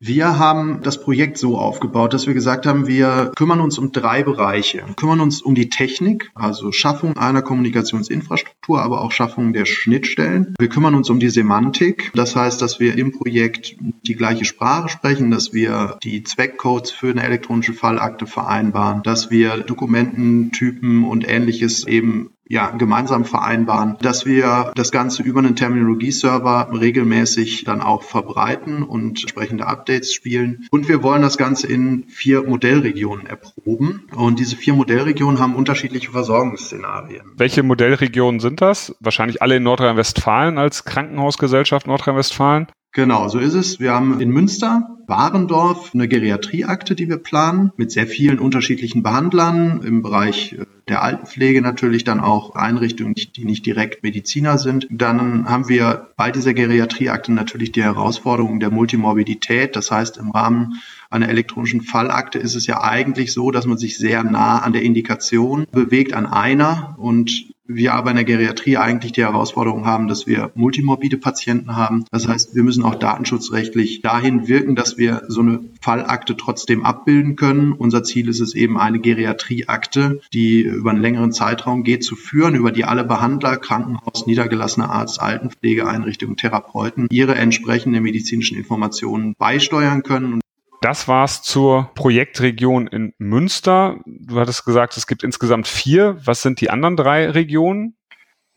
Wir 0.00 0.39
haben 0.39 0.81
das 0.83 1.00
Projekt 1.00 1.39
so 1.39 1.59
aufgebaut, 1.59 2.15
dass 2.15 2.29
wir 2.29 2.35
gesagt 2.35 2.67
haben, 2.67 2.87
wir 2.87 3.33
kümmern 3.35 3.61
uns 3.61 3.79
um 3.79 3.91
drei 3.91 4.23
Bereiche. 4.23 4.85
Wir 4.87 4.95
kümmern 4.95 5.21
uns 5.21 5.43
um 5.43 5.56
die 5.56 5.71
Technik, 5.71 6.31
also 6.37 6.71
Schaffung 6.71 7.17
einer 7.17 7.43
Kommunikationsinfrastruktur, 7.43 8.81
aber 8.81 9.00
auch 9.00 9.11
Schaffung 9.11 9.53
der 9.53 9.65
Schnittstellen. 9.65 10.55
Wir 10.56 10.69
kümmern 10.69 10.95
uns 10.95 11.11
um 11.11 11.19
die 11.19 11.31
Semantik. 11.31 12.12
Das 12.15 12.37
heißt, 12.37 12.62
dass 12.62 12.79
wir 12.79 12.97
im 12.97 13.11
Projekt 13.11 13.75
die 14.06 14.15
gleiche 14.15 14.45
Sprache 14.45 14.89
sprechen, 14.89 15.33
dass 15.33 15.53
wir 15.53 15.99
die 16.05 16.23
Zweckcodes 16.23 16.93
für 16.93 17.11
eine 17.11 17.25
elektronische 17.25 17.73
Fallakte 17.75 18.29
vereinbaren, 18.29 19.03
dass 19.03 19.33
wir 19.33 19.59
Dokumententypen 19.59 21.03
und 21.03 21.29
ähnliches 21.29 21.85
eben 21.89 22.31
ja, 22.49 22.71
gemeinsam 22.71 23.25
vereinbaren, 23.25 23.97
dass 24.00 24.25
wir 24.27 24.73
das 24.75 24.91
Ganze 24.91 25.23
über 25.23 25.41
einen 25.41 25.56
Terminologie-Server 25.56 26.69
regelmäßig 26.73 27.65
dann 27.65 27.81
auch 27.83 28.03
verbreiten 28.03 28.83
und 28.83 29.21
entsprechende 29.21 29.67
Updates 29.67 30.12
spielen. 30.12 30.67
Und 30.71 30.89
wir 30.89 31.03
wollen 31.03 31.23
das 31.23 31.37
Ganze 31.37 31.67
in 31.67 32.05
vier 32.09 32.43
Modellregionen 32.43 33.27
erproben. 33.27 34.06
Und 34.15 34.39
diese 34.39 34.56
vier 34.56 34.75
Modellregionen 34.75 35.39
haben 35.41 35.55
unterschiedliche 35.55 36.11
Versorgungsszenarien. 36.11 37.33
Welche 37.37 37.62
Modellregionen 37.62 38.41
sind 38.41 38.61
das? 38.62 38.97
Wahrscheinlich 39.01 39.43
alle 39.43 39.56
in 39.56 39.62
Nordrhein-Westfalen 39.62 40.59
als 40.59 40.85
Krankenhausgesellschaft 40.85 41.87
Nordrhein-Westfalen. 41.87 42.69
Genau, 42.93 43.29
so 43.29 43.38
ist 43.38 43.55
es. 43.55 43.81
Wir 43.81 43.93
haben 43.93 44.20
in 44.20 44.31
Münster, 44.31 44.99
Warendorf 45.06 45.93
eine 45.94 46.08
Geriatrieakte, 46.08 46.94
die 46.94 47.08
wir 47.08 47.19
planen, 47.19 47.73
mit 47.76 47.90
sehr 47.90 48.06
vielen 48.06 48.38
unterschiedlichen 48.38 49.02
Behandlern 49.02 49.82
im 49.82 50.02
Bereich 50.02 50.52
äh, 50.52 50.64
der 50.88 51.02
Altenpflege 51.02 51.61
natürlich 51.61 52.05
dann 52.05 52.20
auch 52.20 52.55
Einrichtungen, 52.55 53.14
die 53.14 53.44
nicht 53.44 53.67
direkt 53.67 54.02
Mediziner 54.02 54.56
sind. 54.56 54.87
Dann 54.90 55.49
haben 55.49 55.69
wir 55.69 56.08
bei 56.17 56.31
dieser 56.31 56.55
Geriatrieakte 56.55 57.32
natürlich 57.32 57.73
die 57.73 57.82
Herausforderung 57.82 58.58
der 58.58 58.70
Multimorbidität. 58.70 59.76
Das 59.76 59.91
heißt, 59.91 60.17
im 60.17 60.31
Rahmen 60.31 60.81
einer 61.11 61.29
elektronischen 61.29 61.82
Fallakte 61.82 62.38
ist 62.38 62.55
es 62.55 62.67
ja 62.67 62.82
eigentlich 62.82 63.32
so, 63.32 63.50
dass 63.50 63.67
man 63.67 63.79
sich 63.79 63.99
sehr 63.99 64.25
nah 64.25 64.61
an 64.61 64.73
der 64.73 64.82
Indikation 64.82 65.67
bewegt, 65.70 66.14
an 66.14 66.26
einer 66.26 66.96
und 66.99 67.55
wir 67.69 67.94
aber 67.94 68.11
in 68.11 68.17
der 68.17 68.25
Geriatrie 68.25 68.79
eigentlich 68.79 69.12
die 69.12 69.23
Herausforderung 69.23 69.85
haben, 69.87 70.09
dass 70.09 70.27
wir 70.27 70.51
multimorbide 70.55 71.19
Patienten 71.19 71.77
haben. 71.77 72.05
Das 72.10 72.27
heißt, 72.27 72.55
wir 72.55 72.63
müssen 72.63 72.82
auch 72.82 72.94
datenschutzrechtlich 72.94 74.01
dahin 74.01 74.48
wirken, 74.48 74.75
dass 74.75 74.96
wir 74.96 75.22
so 75.29 75.43
eine 75.43 75.60
Fallakte 75.81 76.37
trotzdem 76.37 76.84
abbilden 76.84 77.37
können. 77.37 77.72
Unser 77.72 78.03
Ziel 78.03 78.29
ist 78.29 78.41
es 78.41 78.55
eben, 78.55 78.79
eine 78.79 78.98
Geriatrieakte, 78.98 80.20
die 80.32 80.63
über 80.63 80.91
einen 80.91 81.03
längeren 81.03 81.32
Zeitraum 81.32 81.84
geht, 81.84 82.03
zu 82.03 82.17
führen, 82.17 82.55
über 82.55 82.72
die 82.72 82.84
alle 82.84 83.05
Behandler, 83.05 83.58
Krankenhaus, 83.58 84.27
niedergelassene 84.27 84.89
Arzt, 84.89 85.20
Altenpflegeeinrichtungen, 85.20 86.37
Therapeuten 86.37 87.06
ihre 87.10 87.34
entsprechenden 87.34 88.03
medizinischen 88.03 88.56
Informationen 88.56 89.34
beisteuern 89.39 90.03
können. 90.03 90.41
Das 90.81 91.08
war's 91.08 91.43
zur 91.43 91.91
Projektregion 91.94 92.87
in 92.87 93.13
Münster. 93.19 93.99
Du 94.06 94.39
hattest 94.39 94.65
gesagt, 94.65 94.97
es 94.97 95.06
gibt 95.06 95.25
insgesamt 95.25 95.67
vier. 95.67 96.17
Was 96.25 96.43
sind 96.43 96.61
die 96.61 96.70
anderen 96.70 96.97
drei 96.97 97.29
Regionen? 97.29 97.97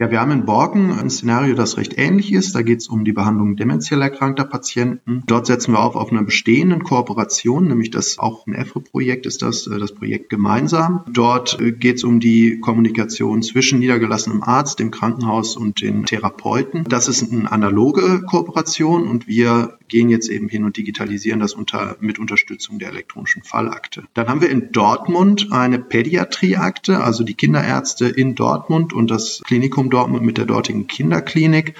Ja, 0.01 0.09
wir 0.09 0.19
haben 0.19 0.31
in 0.31 0.45
Borken 0.45 0.97
ein 0.97 1.11
Szenario, 1.11 1.53
das 1.53 1.77
recht 1.77 1.95
ähnlich 1.95 2.33
ist. 2.33 2.55
Da 2.55 2.63
geht 2.63 2.79
es 2.79 2.87
um 2.87 3.05
die 3.05 3.13
Behandlung 3.13 3.55
dementiell 3.55 4.01
erkrankter 4.01 4.45
Patienten. 4.45 5.21
Dort 5.27 5.45
setzen 5.45 5.73
wir 5.73 5.79
auf 5.79 5.95
auf 5.95 6.11
einer 6.11 6.23
bestehenden 6.23 6.81
Kooperation, 6.83 7.67
nämlich 7.67 7.91
das 7.91 8.17
auch 8.17 8.47
ein 8.47 8.55
EFRE-Projekt 8.55 9.27
ist 9.27 9.43
das, 9.43 9.67
äh, 9.67 9.77
das 9.77 9.93
Projekt 9.93 10.29
gemeinsam. 10.29 11.03
Dort 11.07 11.61
äh, 11.61 11.71
geht 11.71 11.97
es 11.97 12.03
um 12.03 12.19
die 12.19 12.59
Kommunikation 12.59 13.43
zwischen 13.43 13.77
niedergelassenem 13.77 14.41
Arzt, 14.41 14.79
dem 14.79 14.89
Krankenhaus 14.89 15.55
und 15.55 15.81
den 15.83 16.07
Therapeuten. 16.07 16.83
Das 16.85 17.07
ist 17.07 17.31
eine 17.31 17.51
analoge 17.51 18.23
Kooperation 18.23 19.07
und 19.07 19.27
wir 19.27 19.77
gehen 19.87 20.09
jetzt 20.09 20.29
eben 20.29 20.49
hin 20.49 20.63
und 20.63 20.77
digitalisieren 20.77 21.41
das 21.41 21.53
unter, 21.53 21.97
mit 21.99 22.17
Unterstützung 22.17 22.79
der 22.79 22.89
elektronischen 22.89 23.43
Fallakte. 23.43 24.05
Dann 24.15 24.29
haben 24.29 24.41
wir 24.41 24.49
in 24.49 24.71
Dortmund 24.71 25.49
eine 25.51 25.77
Pädiatrieakte, 25.77 27.03
also 27.03 27.23
die 27.23 27.35
Kinderärzte 27.35 28.07
in 28.07 28.33
Dortmund 28.33 28.93
und 28.93 29.11
das 29.11 29.43
Klinikum 29.45 29.90
Dortmund 29.91 30.23
mit 30.23 30.37
der 30.37 30.45
dortigen 30.45 30.87
Kinderklinik 30.87 31.75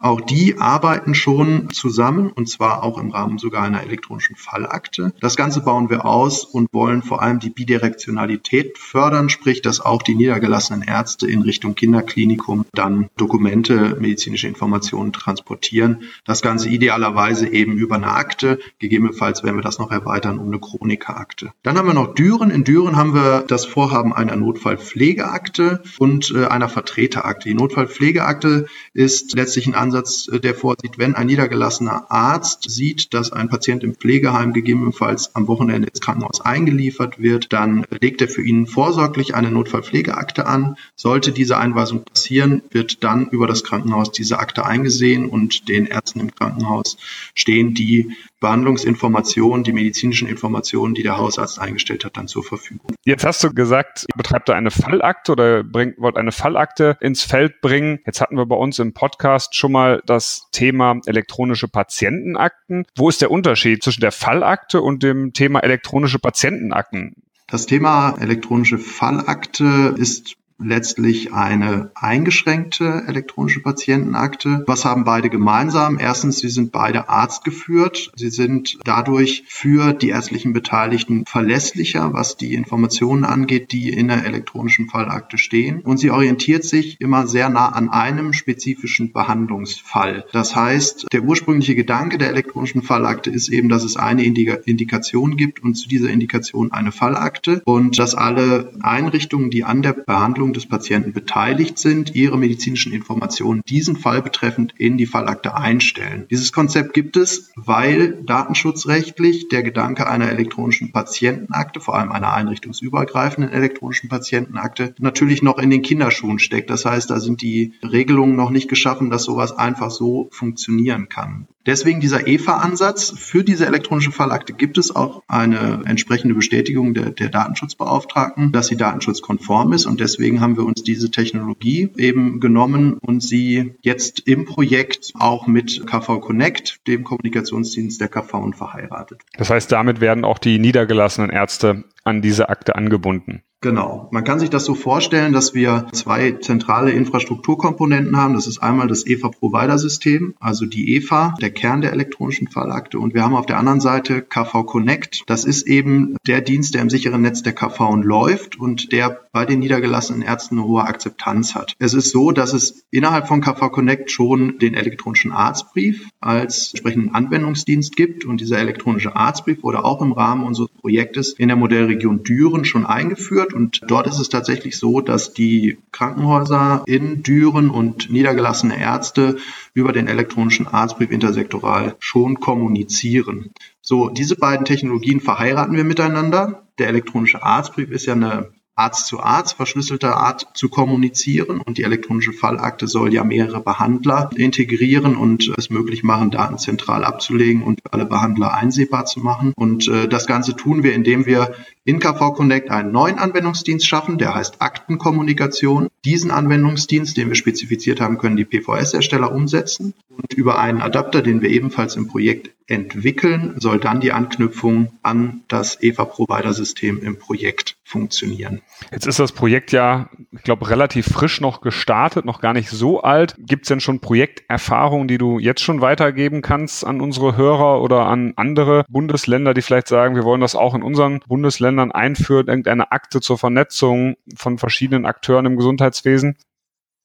Auch 0.00 0.20
die 0.20 0.58
arbeiten 0.58 1.14
schon 1.16 1.70
zusammen 1.70 2.30
und 2.30 2.48
zwar 2.48 2.84
auch 2.84 2.98
im 2.98 3.10
Rahmen 3.10 3.38
sogar 3.38 3.64
einer 3.64 3.82
elektronischen 3.82 4.36
Fallakte. 4.36 5.12
Das 5.20 5.34
Ganze 5.34 5.60
bauen 5.60 5.90
wir 5.90 6.04
aus 6.04 6.44
und 6.44 6.72
wollen 6.72 7.02
vor 7.02 7.20
allem 7.20 7.40
die 7.40 7.50
Bidirektionalität 7.50 8.78
fördern, 8.78 9.28
sprich, 9.28 9.60
dass 9.60 9.80
auch 9.80 10.02
die 10.02 10.14
niedergelassenen 10.14 10.82
Ärzte 10.82 11.26
in 11.26 11.42
Richtung 11.42 11.74
Kinderklinikum 11.74 12.64
dann 12.74 13.08
Dokumente, 13.16 13.96
medizinische 14.00 14.46
Informationen 14.46 15.12
transportieren. 15.12 16.04
Das 16.24 16.42
Ganze 16.42 16.68
idealerweise 16.68 17.48
eben 17.48 17.72
über 17.72 17.96
eine 17.96 18.12
Akte. 18.12 18.60
Gegebenenfalls 18.78 19.42
werden 19.42 19.56
wir 19.56 19.62
das 19.62 19.80
noch 19.80 19.90
erweitern 19.90 20.38
um 20.38 20.46
eine 20.46 20.60
Chroniker-Akte. 20.60 21.52
Dann 21.64 21.76
haben 21.76 21.88
wir 21.88 21.94
noch 21.94 22.14
Düren. 22.14 22.50
In 22.50 22.62
Düren 22.62 22.94
haben 22.94 23.14
wir 23.14 23.44
das 23.48 23.64
Vorhaben 23.64 24.12
einer 24.12 24.36
Notfallpflegeakte 24.36 25.82
und 25.98 26.32
äh, 26.36 26.46
einer 26.46 26.68
Vertreterakte. 26.68 27.48
Die 27.48 27.54
Notfallpflegeakte 27.56 28.66
ist 28.94 29.34
letztlich 29.34 29.66
ein 29.66 29.74
Ansatz, 29.88 30.28
äh, 30.28 30.38
der 30.38 30.54
vorsieht, 30.54 30.98
wenn 30.98 31.14
ein 31.14 31.26
niedergelassener 31.26 32.10
Arzt 32.10 32.70
sieht, 32.70 33.14
dass 33.14 33.32
ein 33.32 33.48
Patient 33.48 33.82
im 33.82 33.94
Pflegeheim 33.94 34.52
gegebenenfalls 34.52 35.34
am 35.34 35.48
Wochenende 35.48 35.88
ins 35.88 36.00
Krankenhaus 36.00 36.42
eingeliefert 36.42 37.18
wird, 37.18 37.52
dann 37.52 37.86
legt 38.00 38.20
er 38.20 38.28
für 38.28 38.42
ihn 38.42 38.66
vorsorglich 38.66 39.34
eine 39.34 39.50
Notfallpflegeakte 39.50 40.46
an. 40.46 40.76
Sollte 40.94 41.32
diese 41.32 41.56
Einweisung 41.56 42.04
passieren, 42.04 42.62
wird 42.70 43.02
dann 43.02 43.28
über 43.28 43.46
das 43.46 43.64
Krankenhaus 43.64 44.12
diese 44.12 44.38
Akte 44.38 44.66
eingesehen 44.66 45.26
und 45.28 45.68
den 45.68 45.86
Ärzten 45.86 46.20
im 46.20 46.34
Krankenhaus 46.34 46.98
stehen 47.34 47.74
die 47.74 48.14
Behandlungsinformationen, 48.40 49.64
die 49.64 49.72
medizinischen 49.72 50.28
Informationen, 50.28 50.94
die 50.94 51.02
der 51.02 51.18
Hausarzt 51.18 51.58
eingestellt 51.58 52.04
hat, 52.04 52.16
dann 52.16 52.28
zur 52.28 52.44
Verfügung. 52.44 52.92
Jetzt 53.04 53.24
hast 53.24 53.42
du 53.42 53.52
gesagt, 53.52 54.06
ihr 54.08 54.16
betreibt 54.16 54.48
da 54.48 54.54
eine 54.54 54.70
Fallakte 54.70 55.32
oder 55.32 55.64
bringt, 55.64 55.98
wollt 55.98 56.16
eine 56.16 56.30
Fallakte 56.30 56.96
ins 57.00 57.22
Feld 57.22 57.60
bringen. 57.60 57.98
Jetzt 58.06 58.20
hatten 58.20 58.36
wir 58.36 58.46
bei 58.46 58.54
uns 58.54 58.78
im 58.78 58.92
Podcast 58.94 59.56
schon 59.56 59.72
mal 59.72 59.77
das 60.06 60.48
Thema 60.52 61.00
elektronische 61.06 61.68
Patientenakten. 61.68 62.86
Wo 62.96 63.08
ist 63.08 63.20
der 63.20 63.30
Unterschied 63.30 63.82
zwischen 63.82 64.00
der 64.00 64.12
Fallakte 64.12 64.80
und 64.82 65.02
dem 65.02 65.32
Thema 65.32 65.60
elektronische 65.60 66.18
Patientenakten? 66.18 67.14
Das 67.46 67.66
Thema 67.66 68.16
elektronische 68.20 68.78
Fallakte 68.78 69.94
ist 69.96 70.36
letztlich 70.58 71.32
eine 71.32 71.90
eingeschränkte 71.94 73.04
elektronische 73.06 73.60
Patientenakte. 73.60 74.64
Was 74.66 74.84
haben 74.84 75.04
beide 75.04 75.30
gemeinsam? 75.30 75.98
Erstens, 75.98 76.38
sie 76.38 76.48
sind 76.48 76.72
beide 76.72 77.08
arztgeführt. 77.08 78.10
Sie 78.16 78.30
sind 78.30 78.78
dadurch 78.84 79.44
für 79.46 79.92
die 79.92 80.08
ärztlichen 80.08 80.52
Beteiligten 80.52 81.24
verlässlicher, 81.26 82.12
was 82.12 82.36
die 82.36 82.54
Informationen 82.54 83.24
angeht, 83.24 83.72
die 83.72 83.90
in 83.90 84.08
der 84.08 84.24
elektronischen 84.24 84.88
Fallakte 84.88 85.38
stehen. 85.38 85.80
Und 85.80 85.98
sie 85.98 86.10
orientiert 86.10 86.64
sich 86.64 87.00
immer 87.00 87.26
sehr 87.26 87.48
nah 87.48 87.68
an 87.68 87.88
einem 87.88 88.32
spezifischen 88.32 89.12
Behandlungsfall. 89.12 90.24
Das 90.32 90.56
heißt, 90.56 91.06
der 91.12 91.22
ursprüngliche 91.22 91.74
Gedanke 91.74 92.18
der 92.18 92.30
elektronischen 92.30 92.82
Fallakte 92.82 93.30
ist 93.30 93.48
eben, 93.48 93.68
dass 93.68 93.84
es 93.84 93.96
eine 93.96 94.24
Indikation 94.24 95.36
gibt 95.36 95.62
und 95.62 95.74
zu 95.74 95.88
dieser 95.88 96.10
Indikation 96.10 96.72
eine 96.72 96.92
Fallakte 96.92 97.62
und 97.64 97.98
dass 97.98 98.14
alle 98.14 98.72
Einrichtungen, 98.80 99.50
die 99.50 99.64
an 99.64 99.82
der 99.82 99.92
Behandlung 99.92 100.47
Behandlung 100.48 100.52
des 100.54 100.66
Patienten 100.66 101.12
beteiligt 101.12 101.78
sind, 101.78 102.14
ihre 102.14 102.38
medizinischen 102.38 102.92
Informationen 102.92 103.62
diesen 103.68 103.96
Fall 103.96 104.22
betreffend 104.22 104.74
in 104.78 104.96
die 104.96 105.06
Fallakte 105.06 105.54
einstellen. 105.54 106.26
Dieses 106.30 106.52
Konzept 106.52 106.94
gibt 106.94 107.16
es, 107.16 107.50
weil 107.56 108.22
datenschutzrechtlich 108.24 109.48
der 109.48 109.62
Gedanke 109.62 110.08
einer 110.08 110.30
elektronischen 110.30 110.92
Patientenakte, 110.92 111.80
vor 111.80 111.96
allem 111.96 112.12
einer 112.12 112.32
einrichtungsübergreifenden 112.32 113.52
elektronischen 113.52 114.08
Patientenakte, 114.08 114.94
natürlich 114.98 115.42
noch 115.42 115.58
in 115.58 115.70
den 115.70 115.82
Kinderschuhen 115.82 116.38
steckt. 116.38 116.70
Das 116.70 116.84
heißt, 116.84 117.10
da 117.10 117.20
sind 117.20 117.42
die 117.42 117.74
Regelungen 117.82 118.36
noch 118.36 118.50
nicht 118.50 118.68
geschaffen, 118.68 119.10
dass 119.10 119.24
sowas 119.24 119.56
einfach 119.56 119.90
so 119.90 120.28
funktionieren 120.32 121.08
kann. 121.08 121.46
Deswegen 121.68 122.00
dieser 122.00 122.26
EFA-Ansatz. 122.26 123.12
Für 123.14 123.44
diese 123.44 123.66
elektronische 123.66 124.10
Fallakte 124.10 124.54
gibt 124.54 124.78
es 124.78 124.96
auch 124.96 125.22
eine 125.28 125.82
entsprechende 125.84 126.34
Bestätigung 126.34 126.94
der, 126.94 127.10
der 127.10 127.28
Datenschutzbeauftragten, 127.28 128.52
dass 128.52 128.68
sie 128.68 128.78
datenschutzkonform 128.78 129.74
ist. 129.74 129.84
Und 129.84 130.00
deswegen 130.00 130.40
haben 130.40 130.56
wir 130.56 130.64
uns 130.64 130.82
diese 130.82 131.10
Technologie 131.10 131.90
eben 131.98 132.40
genommen 132.40 132.94
und 132.94 133.22
sie 133.22 133.74
jetzt 133.82 134.20
im 134.20 134.46
Projekt 134.46 135.12
auch 135.18 135.46
mit 135.46 135.86
KV 135.86 136.22
Connect, 136.22 136.86
dem 136.86 137.04
Kommunikationsdienst 137.04 138.00
der 138.00 138.08
KV, 138.08 138.52
verheiratet. 138.56 139.20
Das 139.36 139.50
heißt, 139.50 139.70
damit 139.70 140.00
werden 140.00 140.24
auch 140.24 140.38
die 140.38 140.58
niedergelassenen 140.58 141.28
Ärzte 141.28 141.84
an 142.02 142.22
diese 142.22 142.48
Akte 142.48 142.76
angebunden. 142.76 143.42
Genau. 143.60 144.08
Man 144.12 144.22
kann 144.22 144.38
sich 144.38 144.50
das 144.50 144.64
so 144.64 144.76
vorstellen, 144.76 145.32
dass 145.32 145.52
wir 145.52 145.88
zwei 145.90 146.32
zentrale 146.32 146.92
Infrastrukturkomponenten 146.92 148.16
haben. 148.16 148.34
Das 148.34 148.46
ist 148.46 148.58
einmal 148.58 148.86
das 148.86 149.04
EFA-Provider-System, 149.04 150.34
also 150.38 150.64
die 150.64 150.94
EFA, 150.96 151.34
der 151.40 151.50
Kern 151.50 151.80
der 151.80 151.92
elektronischen 151.92 152.46
Fallakte. 152.46 153.00
Und 153.00 153.14
wir 153.14 153.24
haben 153.24 153.34
auf 153.34 153.46
der 153.46 153.58
anderen 153.58 153.80
Seite 153.80 154.22
KV 154.22 154.64
Connect. 154.64 155.24
Das 155.26 155.44
ist 155.44 155.66
eben 155.66 156.16
der 156.24 156.40
Dienst, 156.40 156.74
der 156.74 156.82
im 156.82 156.90
sicheren 156.90 157.22
Netz 157.22 157.42
der 157.42 157.52
KV 157.52 157.96
läuft 157.96 158.60
und 158.60 158.92
der 158.92 159.22
bei 159.32 159.44
den 159.44 159.58
niedergelassenen 159.58 160.22
Ärzten 160.22 160.58
eine 160.58 160.68
hohe 160.68 160.84
Akzeptanz 160.84 161.56
hat. 161.56 161.74
Es 161.80 161.94
ist 161.94 162.10
so, 162.12 162.30
dass 162.30 162.52
es 162.52 162.84
innerhalb 162.92 163.26
von 163.26 163.40
KV 163.40 163.72
Connect 163.72 164.12
schon 164.12 164.60
den 164.60 164.74
elektronischen 164.74 165.32
Arztbrief 165.32 166.08
als 166.20 166.74
entsprechenden 166.74 167.12
Anwendungsdienst 167.12 167.96
gibt. 167.96 168.24
Und 168.24 168.40
dieser 168.40 168.58
elektronische 168.58 169.16
Arztbrief 169.16 169.64
wurde 169.64 169.84
auch 169.84 170.00
im 170.00 170.12
Rahmen 170.12 170.44
unseres 170.44 170.68
Projektes 170.80 171.32
in 171.32 171.48
der 171.48 171.56
Modellregion 171.56 172.22
Düren 172.22 172.64
schon 172.64 172.86
eingeführt 172.86 173.47
wird. 173.48 173.54
Und 173.54 173.80
dort 173.86 174.06
ist 174.06 174.18
es 174.18 174.28
tatsächlich 174.28 174.78
so, 174.78 175.00
dass 175.00 175.32
die 175.32 175.78
Krankenhäuser 175.92 176.82
in 176.86 177.22
Düren 177.22 177.70
und 177.70 178.10
niedergelassene 178.10 178.78
Ärzte 178.78 179.36
über 179.74 179.92
den 179.92 180.06
elektronischen 180.06 180.66
Arztbrief 180.66 181.10
intersektoral 181.10 181.96
schon 181.98 182.40
kommunizieren. 182.40 183.50
So, 183.80 184.08
diese 184.08 184.36
beiden 184.36 184.66
Technologien 184.66 185.20
verheiraten 185.20 185.76
wir 185.76 185.84
miteinander. 185.84 186.62
Der 186.78 186.88
elektronische 186.88 187.42
Arztbrief 187.42 187.90
ist 187.90 188.06
ja 188.06 188.14
eine 188.14 188.50
Arzt 188.78 189.08
zu 189.08 189.20
Arzt 189.20 189.56
verschlüsselter 189.56 190.16
Art 190.16 190.50
zu 190.54 190.68
kommunizieren 190.68 191.60
und 191.60 191.78
die 191.78 191.82
elektronische 191.82 192.32
Fallakte 192.32 192.86
soll 192.86 193.12
ja 193.12 193.24
mehrere 193.24 193.60
Behandler 193.60 194.30
integrieren 194.36 195.16
und 195.16 195.52
es 195.58 195.68
möglich 195.68 196.04
machen, 196.04 196.30
Daten 196.30 196.58
zentral 196.58 197.04
abzulegen 197.04 197.64
und 197.64 197.80
alle 197.90 198.06
Behandler 198.06 198.54
einsehbar 198.54 199.04
zu 199.04 199.18
machen. 199.18 199.52
Und 199.56 199.88
äh, 199.88 200.06
das 200.06 200.28
Ganze 200.28 200.54
tun 200.54 200.84
wir, 200.84 200.94
indem 200.94 201.26
wir 201.26 201.54
in 201.88 202.00
KV 202.00 202.34
Connect 202.34 202.70
einen 202.70 202.92
neuen 202.92 203.18
Anwendungsdienst 203.18 203.86
schaffen, 203.86 204.18
der 204.18 204.34
heißt 204.34 204.60
Aktenkommunikation. 204.60 205.88
Diesen 206.04 206.30
Anwendungsdienst, 206.30 207.16
den 207.16 207.28
wir 207.28 207.34
spezifiziert 207.34 208.02
haben, 208.02 208.18
können 208.18 208.36
die 208.36 208.44
PVS-Hersteller 208.44 209.32
umsetzen 209.32 209.94
und 210.10 210.34
über 210.34 210.58
einen 210.58 210.82
Adapter, 210.82 211.22
den 211.22 211.40
wir 211.40 211.48
ebenfalls 211.48 211.96
im 211.96 212.08
Projekt 212.08 212.50
entwickeln, 212.66 213.54
soll 213.58 213.80
dann 213.80 214.00
die 214.00 214.12
Anknüpfung 214.12 214.92
an 215.02 215.40
das 215.48 215.82
EVA-Provider-System 215.82 217.00
im 217.02 217.18
Projekt 217.18 217.76
funktionieren. 217.84 218.60
Jetzt 218.92 219.06
ist 219.06 219.18
das 219.18 219.32
Projekt 219.32 219.72
ja, 219.72 220.10
ich 220.32 220.42
glaube, 220.42 220.68
relativ 220.68 221.06
frisch 221.06 221.40
noch 221.40 221.62
gestartet, 221.62 222.26
noch 222.26 222.42
gar 222.42 222.52
nicht 222.52 222.68
so 222.68 223.00
alt. 223.00 223.34
Gibt 223.38 223.62
es 223.62 223.68
denn 223.68 223.80
schon 223.80 224.00
Projekterfahrungen, 224.00 225.08
die 225.08 225.16
du 225.16 225.38
jetzt 225.38 225.62
schon 225.62 225.80
weitergeben 225.80 226.42
kannst 226.42 226.86
an 226.86 227.00
unsere 227.00 227.36
Hörer 227.36 227.80
oder 227.80 228.06
an 228.06 228.34
andere 228.36 228.84
Bundesländer, 228.90 229.54
die 229.54 229.62
vielleicht 229.62 229.88
sagen, 229.88 230.14
wir 230.14 230.24
wollen 230.24 230.42
das 230.42 230.54
auch 230.54 230.74
in 230.74 230.82
unseren 230.82 231.20
Bundesländern 231.26 231.77
einführen, 231.78 232.48
irgendeine 232.48 232.92
Akte 232.92 233.20
zur 233.20 233.38
Vernetzung 233.38 234.16
von 234.36 234.58
verschiedenen 234.58 235.06
Akteuren 235.06 235.46
im 235.46 235.56
Gesundheitswesen? 235.56 236.36